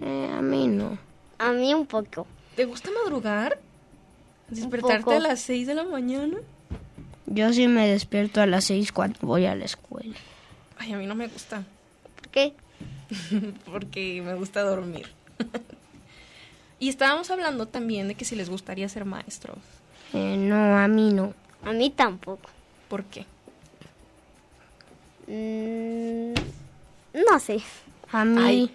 Eh, 0.00 0.30
a 0.32 0.40
mí 0.40 0.68
no. 0.68 0.98
A 1.38 1.52
mí 1.52 1.74
un 1.74 1.86
poco. 1.86 2.28
¿Te 2.56 2.64
gusta 2.64 2.90
madrugar? 2.90 3.58
¿Despertarte 4.48 5.14
a 5.14 5.20
las 5.20 5.40
6 5.40 5.66
de 5.66 5.74
la 5.74 5.84
mañana? 5.84 6.36
Yo 7.26 7.52
sí 7.52 7.66
me 7.68 7.88
despierto 7.88 8.40
a 8.40 8.46
las 8.46 8.64
seis 8.64 8.92
cuando 8.92 9.18
voy 9.22 9.46
a 9.46 9.54
la 9.54 9.64
escuela. 9.64 10.14
Ay, 10.78 10.92
a 10.92 10.98
mí 10.98 11.06
no 11.06 11.14
me 11.14 11.26
gusta. 11.26 11.64
¿Por 12.16 12.28
qué? 12.28 12.54
Porque 13.64 14.22
me 14.22 14.34
gusta 14.34 14.62
dormir. 14.62 15.08
y 16.78 16.88
estábamos 16.88 17.30
hablando 17.30 17.66
también 17.66 18.08
de 18.08 18.14
que 18.14 18.24
si 18.24 18.36
les 18.36 18.50
gustaría 18.50 18.88
ser 18.88 19.04
maestros. 19.04 19.58
Eh, 20.12 20.36
no, 20.36 20.78
a 20.78 20.86
mí 20.86 21.12
no. 21.12 21.34
A 21.64 21.72
mí 21.72 21.90
tampoco. 21.90 22.50
¿Por 22.88 23.04
qué? 23.04 23.24
Mm, 25.26 26.34
no 27.30 27.40
sé. 27.40 27.62
A 28.12 28.24
mí, 28.24 28.70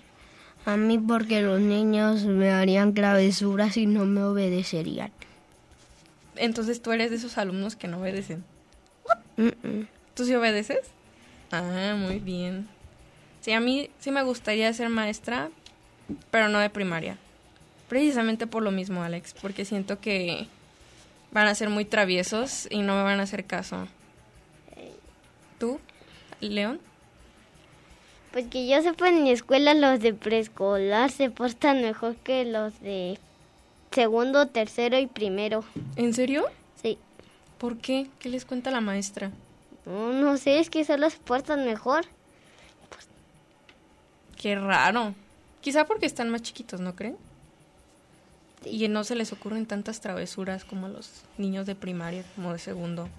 a 0.69 0.77
mí 0.77 0.99
porque 0.99 1.41
los 1.41 1.59
niños 1.59 2.25
me 2.25 2.51
harían 2.51 2.93
travesuras 2.93 3.75
y 3.75 3.87
no 3.87 4.05
me 4.05 4.21
obedecerían. 4.21 5.11
Entonces 6.35 6.79
tú 6.81 6.91
eres 6.91 7.09
de 7.09 7.15
esos 7.15 7.39
alumnos 7.39 7.75
que 7.75 7.87
no 7.87 7.99
obedecen. 7.99 8.43
Mm-mm. 9.37 9.87
¿Tú 10.13 10.25
sí 10.25 10.35
obedeces? 10.35 10.91
Ah, 11.51 11.95
muy 11.97 12.19
bien. 12.19 12.67
Sí, 13.41 13.51
a 13.51 13.59
mí 13.59 13.89
sí 13.99 14.11
me 14.11 14.21
gustaría 14.21 14.71
ser 14.71 14.89
maestra, 14.89 15.49
pero 16.29 16.49
no 16.49 16.59
de 16.59 16.69
primaria. 16.69 17.17
Precisamente 17.87 18.45
por 18.45 18.61
lo 18.61 18.69
mismo, 18.69 19.01
Alex, 19.01 19.33
porque 19.41 19.65
siento 19.65 19.99
que 19.99 20.47
van 21.31 21.47
a 21.47 21.55
ser 21.55 21.69
muy 21.69 21.85
traviesos 21.85 22.67
y 22.69 22.83
no 22.83 22.95
me 22.95 23.01
van 23.01 23.19
a 23.19 23.23
hacer 23.23 23.45
caso. 23.45 23.87
¿Tú, 25.57 25.79
León? 26.41 26.79
Pues 28.31 28.45
que 28.47 28.67
yo 28.67 28.81
sepa 28.81 29.09
en 29.09 29.23
mi 29.23 29.31
escuela 29.31 29.73
los 29.73 29.99
de 30.01 30.13
preescolar 30.13 31.09
se 31.09 31.31
portan 31.31 31.81
mejor 31.81 32.15
que 32.17 32.45
los 32.45 32.79
de 32.79 33.17
segundo, 33.91 34.47
tercero 34.47 34.99
y 34.99 35.07
primero. 35.07 35.63
¿En 35.95 36.13
serio? 36.13 36.45
Sí. 36.81 36.99
¿Por 37.57 37.77
qué? 37.77 38.07
¿Qué 38.19 38.29
les 38.29 38.45
cuenta 38.45 38.69
la 38.69 38.81
maestra? 38.81 39.31
No, 39.85 40.13
no 40.13 40.37
sé, 40.37 40.59
es 40.59 40.69
que 40.69 40.85
solo 40.85 41.09
se 41.09 41.17
portan 41.17 41.65
mejor. 41.65 42.05
Qué 44.37 44.55
raro. 44.55 45.15
Quizá 45.61 45.85
porque 45.85 46.05
están 46.05 46.29
más 46.29 46.43
chiquitos, 46.43 46.79
¿no 46.79 46.95
creen? 46.95 47.17
Y 48.63 48.87
no 48.87 49.03
se 49.03 49.15
les 49.15 49.33
ocurren 49.33 49.65
tantas 49.65 50.01
travesuras 50.01 50.63
como 50.65 50.85
a 50.85 50.89
los 50.89 51.23
niños 51.37 51.65
de 51.65 51.75
primaria, 51.75 52.23
como 52.35 52.53
de 52.53 52.59
segundo. 52.59 53.09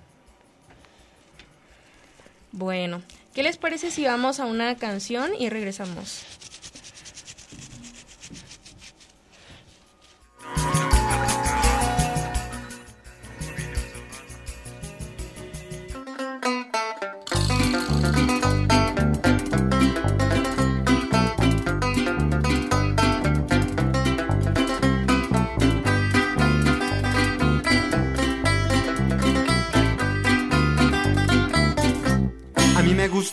Bueno, 2.52 3.02
¿qué 3.34 3.42
les 3.42 3.56
parece 3.56 3.90
si 3.90 4.04
vamos 4.04 4.40
a 4.40 4.46
una 4.46 4.76
canción 4.76 5.32
y 5.38 5.48
regresamos? 5.48 6.24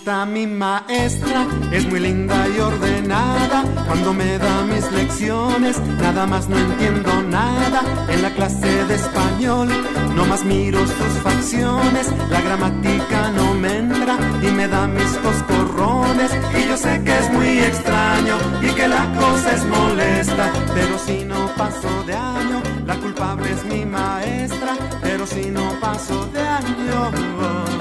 Mi 0.08 0.48
maestra, 0.48 1.46
es 1.70 1.86
muy 1.86 2.00
linda 2.00 2.48
y 2.48 2.60
ordenada. 2.60 3.64
Cuando 3.88 4.14
me 4.14 4.38
da 4.38 4.64
mis 4.64 4.90
lecciones, 4.94 5.78
nada 6.02 6.26
más 6.26 6.48
no 6.48 6.58
entiendo 6.58 7.12
nada. 7.24 7.82
En 8.08 8.22
la 8.22 8.30
clase 8.30 8.86
de 8.86 8.96
español, 8.96 9.68
no 10.16 10.26
más 10.26 10.46
miro 10.46 10.80
sus 10.80 11.22
facciones. 11.22 12.08
La 12.30 12.40
gramática 12.40 13.32
no 13.36 13.54
me 13.56 13.80
entra 13.80 14.18
y 14.42 14.48
me 14.48 14.70
da 14.70 14.88
mis 14.88 15.12
coscorrones. 15.18 16.32
Y 16.58 16.70
yo 16.70 16.78
sé 16.78 17.04
que 17.04 17.18
es 17.18 17.30
muy 17.34 17.60
extraño 17.60 18.38
y 18.62 18.70
que 18.76 18.88
la 18.88 19.14
cosa 19.14 19.56
es 19.56 19.66
molesta. 19.66 20.50
Pero 20.74 21.00
si 21.00 21.26
no 21.26 21.48
paso 21.58 22.04
de 22.06 22.16
año, 22.16 22.64
la 22.86 22.96
culpable 22.96 23.52
es 23.52 23.66
mi 23.66 23.86
maestra. 23.86 24.74
Pero 25.02 25.28
si 25.28 25.52
no 25.52 25.70
paso 25.82 26.28
de 26.28 26.40
año. 26.40 27.77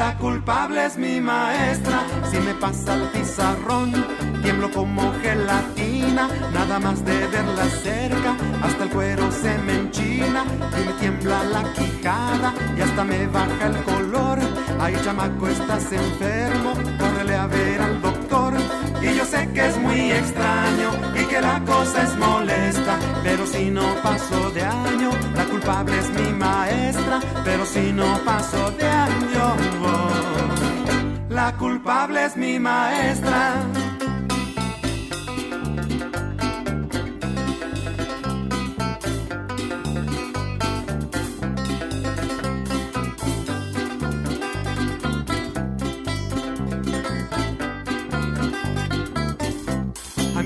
La 0.00 0.16
culpable 0.16 0.86
es 0.86 0.96
mi 0.96 1.20
maestra, 1.20 2.06
si 2.30 2.38
me 2.38 2.54
pasa 2.54 2.94
el 2.94 3.02
pizarrón, 3.10 3.92
tiemblo 4.42 4.70
como 4.70 5.12
gelatina, 5.20 6.26
nada 6.54 6.78
más 6.78 7.04
de 7.04 7.26
verla 7.26 7.66
cerca, 7.82 8.34
hasta 8.62 8.84
el 8.84 8.88
cuero 8.88 9.30
se 9.30 9.58
me 9.58 9.74
enchina 9.74 10.46
y 10.80 10.86
me 10.86 10.92
tiembla 10.94 11.44
la 11.44 11.62
quijada 11.74 12.54
y 12.78 12.80
hasta 12.80 13.04
me 13.04 13.26
baja 13.26 13.66
el 13.66 13.76
color. 13.84 14.38
Ay, 14.80 14.96
chamaco, 15.04 15.48
estás 15.48 15.92
enfermo, 15.92 16.72
córrele 16.98 17.36
a 17.36 17.46
ver 17.46 17.82
al 17.82 18.00
doctor. 18.00 18.09
Y 19.02 19.14
yo 19.16 19.24
sé 19.24 19.48
que 19.54 19.66
es 19.66 19.78
muy 19.78 20.12
extraño 20.12 20.90
y 21.14 21.24
que 21.24 21.40
la 21.40 21.60
cosa 21.64 22.02
es 22.02 22.16
molesta, 22.16 22.98
pero 23.22 23.46
si 23.46 23.70
no 23.70 23.82
paso 24.02 24.50
de 24.50 24.62
año, 24.62 25.10
la 25.34 25.44
culpable 25.44 25.98
es 25.98 26.10
mi 26.10 26.32
maestra, 26.32 27.20
pero 27.44 27.64
si 27.64 27.92
no 27.92 28.18
paso 28.24 28.70
de 28.72 28.86
año, 28.86 29.56
la 31.28 31.56
culpable 31.56 32.26
es 32.26 32.36
mi 32.36 32.58
maestra. 32.58 33.54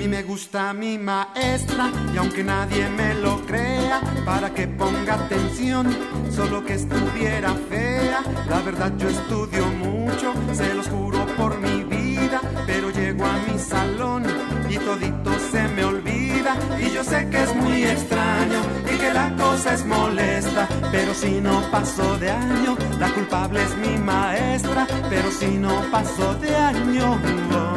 Mí 0.05 0.11
me 0.11 0.23
gusta 0.23 0.75
mi 0.75 0.99
maestra 0.99 1.91
y 2.13 2.19
aunque 2.19 2.45
nadie 2.45 2.91
me 2.91 3.15
lo 3.15 3.41
crea, 3.47 4.03
para 4.27 4.53
que 4.53 4.69
ponga 4.69 5.15
atención, 5.15 5.89
solo 6.31 6.63
que 6.63 6.75
estuviera 6.75 7.55
fea. 7.71 8.23
La 8.51 8.61
verdad 8.61 8.93
yo 8.99 9.09
estudio 9.09 9.65
mucho, 9.67 10.35
se 10.53 10.75
los 10.75 10.89
juro 10.89 11.25
por 11.39 11.59
mi 11.59 11.85
vida, 11.85 12.39
pero 12.67 12.91
llego 12.91 13.25
a 13.25 13.33
mi 13.49 13.59
salón 13.59 14.25
y 14.69 14.77
todito 14.77 15.31
se 15.51 15.69
me 15.69 15.85
olvida. 15.85 16.55
Y 16.79 16.91
yo 16.91 17.03
sé 17.03 17.27
que 17.31 17.43
es 17.43 17.57
muy 17.57 17.85
extraño 17.85 18.61
y 18.85 18.99
que 18.99 19.11
la 19.11 19.35
cosa 19.37 19.73
es 19.73 19.87
molesta, 19.87 20.69
pero 20.93 21.15
si 21.15 21.41
no 21.41 21.63
paso 21.71 22.19
de 22.19 22.31
año, 22.31 22.77
la 22.99 23.09
culpable 23.09 23.63
es 23.63 23.75
mi 23.79 23.97
maestra, 23.97 24.87
pero 25.09 25.31
si 25.31 25.57
no 25.57 25.81
paso 25.91 26.35
de 26.35 26.55
año. 26.55 27.74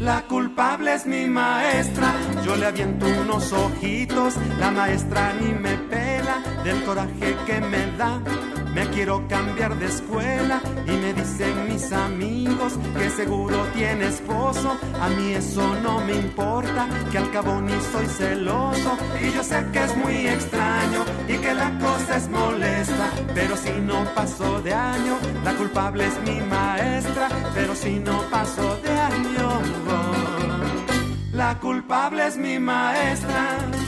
La 0.00 0.22
culpable 0.22 0.94
es 0.94 1.04
mi 1.04 1.26
maestra, 1.26 2.14
yo 2.42 2.56
le 2.56 2.64
aviento 2.64 3.04
unos 3.06 3.52
ojitos, 3.52 4.34
la 4.58 4.70
maestra 4.70 5.34
ni 5.34 5.52
me 5.52 5.76
pela 5.76 6.42
del 6.64 6.82
coraje 6.84 7.36
que 7.44 7.60
me 7.60 7.86
da. 7.98 8.18
Me 8.74 8.86
quiero 8.90 9.26
cambiar 9.28 9.76
de 9.78 9.86
escuela 9.86 10.60
y 10.86 10.92
me 10.92 11.12
dicen 11.12 11.68
mis 11.68 11.92
amigos 11.92 12.74
que 12.96 13.10
seguro 13.10 13.64
tiene 13.74 14.06
esposo. 14.06 14.78
A 15.00 15.08
mí 15.08 15.32
eso 15.32 15.74
no 15.82 16.00
me 16.04 16.14
importa, 16.14 16.88
que 17.10 17.18
al 17.18 17.30
cabo 17.32 17.60
ni 17.60 17.72
soy 17.92 18.06
celoso. 18.06 18.96
Y 19.20 19.32
yo 19.32 19.42
sé 19.42 19.66
que 19.72 19.84
es 19.84 19.96
muy 19.96 20.28
extraño 20.28 21.04
y 21.28 21.36
que 21.38 21.54
la 21.54 21.76
cosa 21.78 22.16
es 22.16 22.28
molesta. 22.28 23.10
Pero 23.34 23.56
si 23.56 23.72
no 23.80 24.04
paso 24.14 24.62
de 24.62 24.72
año, 24.72 25.18
la 25.44 25.52
culpable 25.54 26.06
es 26.06 26.20
mi 26.22 26.40
maestra. 26.40 27.28
Pero 27.54 27.74
si 27.74 27.98
no 27.98 28.22
paso 28.30 28.76
de 28.82 28.90
año, 28.90 29.60
la 31.32 31.58
culpable 31.58 32.26
es 32.26 32.36
mi 32.36 32.58
maestra. 32.58 33.79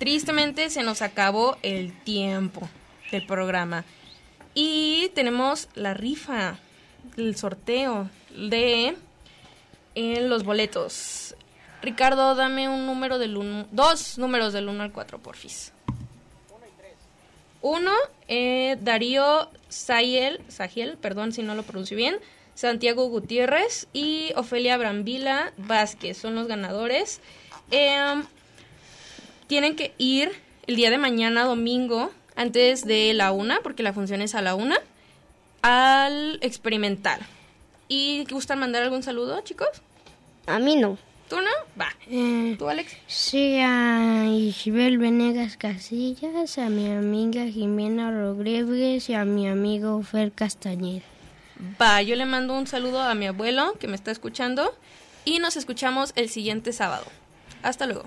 Tristemente 0.00 0.70
se 0.70 0.82
nos 0.82 1.02
acabó 1.02 1.58
el 1.62 1.92
tiempo 2.02 2.68
del 3.12 3.24
programa. 3.26 3.84
Y 4.54 5.10
tenemos 5.14 5.68
la 5.74 5.94
rifa, 5.94 6.58
el 7.18 7.36
sorteo 7.36 8.08
de 8.34 8.96
eh, 9.94 10.20
los 10.22 10.42
boletos. 10.42 11.36
Ricardo, 11.82 12.34
dame 12.34 12.68
un 12.68 12.86
número 12.86 13.18
del 13.18 13.36
uno, 13.36 13.66
dos 13.72 14.18
números 14.18 14.54
del 14.54 14.68
1 14.68 14.82
al 14.82 14.90
4, 14.90 15.18
porfis. 15.18 15.72
Uno, 17.62 17.92
eh, 18.26 18.78
Darío 18.80 19.50
Sayel, 19.68 20.40
Sagiel, 20.48 20.96
perdón 20.96 21.32
si 21.32 21.42
no 21.42 21.54
lo 21.54 21.62
pronuncio 21.62 21.96
bien, 21.96 22.16
Santiago 22.54 23.06
Gutiérrez 23.08 23.86
y 23.92 24.32
Ofelia 24.34 24.78
Brambila 24.78 25.52
Vázquez 25.58 26.16
son 26.16 26.34
los 26.34 26.46
ganadores. 26.46 27.20
Em, 27.70 28.24
tienen 29.50 29.74
que 29.74 29.92
ir 29.98 30.30
el 30.68 30.76
día 30.76 30.90
de 30.90 30.96
mañana, 30.96 31.42
domingo, 31.42 32.12
antes 32.36 32.84
de 32.84 33.12
la 33.14 33.32
una, 33.32 33.58
porque 33.62 33.82
la 33.82 33.92
función 33.92 34.22
es 34.22 34.36
a 34.36 34.42
la 34.42 34.54
una, 34.54 34.76
al 35.60 36.38
experimental. 36.40 37.18
¿Y 37.88 38.24
gustan 38.30 38.60
mandar 38.60 38.84
algún 38.84 39.02
saludo, 39.02 39.40
chicos? 39.40 39.66
A 40.46 40.60
mí 40.60 40.76
no. 40.76 40.98
¿Tú 41.28 41.38
no? 41.40 41.50
Va. 41.78 41.88
Eh, 42.08 42.54
¿Tú, 42.60 42.68
Alex? 42.68 42.96
Sí, 43.08 43.56
a 43.58 44.24
Isabel 44.28 44.98
Venegas 44.98 45.56
Casillas, 45.56 46.56
a 46.58 46.68
mi 46.68 46.88
amiga 46.88 47.44
Jimena 47.46 48.12
Rodríguez 48.12 49.10
y 49.10 49.14
a 49.14 49.24
mi 49.24 49.48
amigo 49.48 50.00
Fer 50.04 50.30
Castañeda. 50.30 51.02
Va, 51.82 52.00
yo 52.02 52.14
le 52.14 52.24
mando 52.24 52.56
un 52.56 52.68
saludo 52.68 53.02
a 53.02 53.16
mi 53.16 53.26
abuelo 53.26 53.72
que 53.80 53.88
me 53.88 53.96
está 53.96 54.12
escuchando 54.12 54.72
y 55.24 55.40
nos 55.40 55.56
escuchamos 55.56 56.12
el 56.14 56.28
siguiente 56.28 56.72
sábado. 56.72 57.06
Hasta 57.64 57.86
luego. 57.86 58.06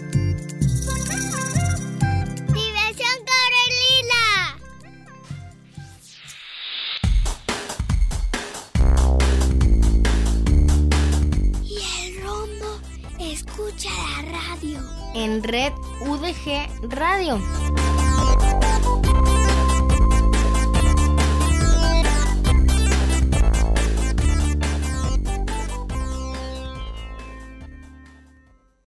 En 15.21 15.43
Red 15.43 15.73
UDG 16.01 16.67
Radio. 16.89 17.37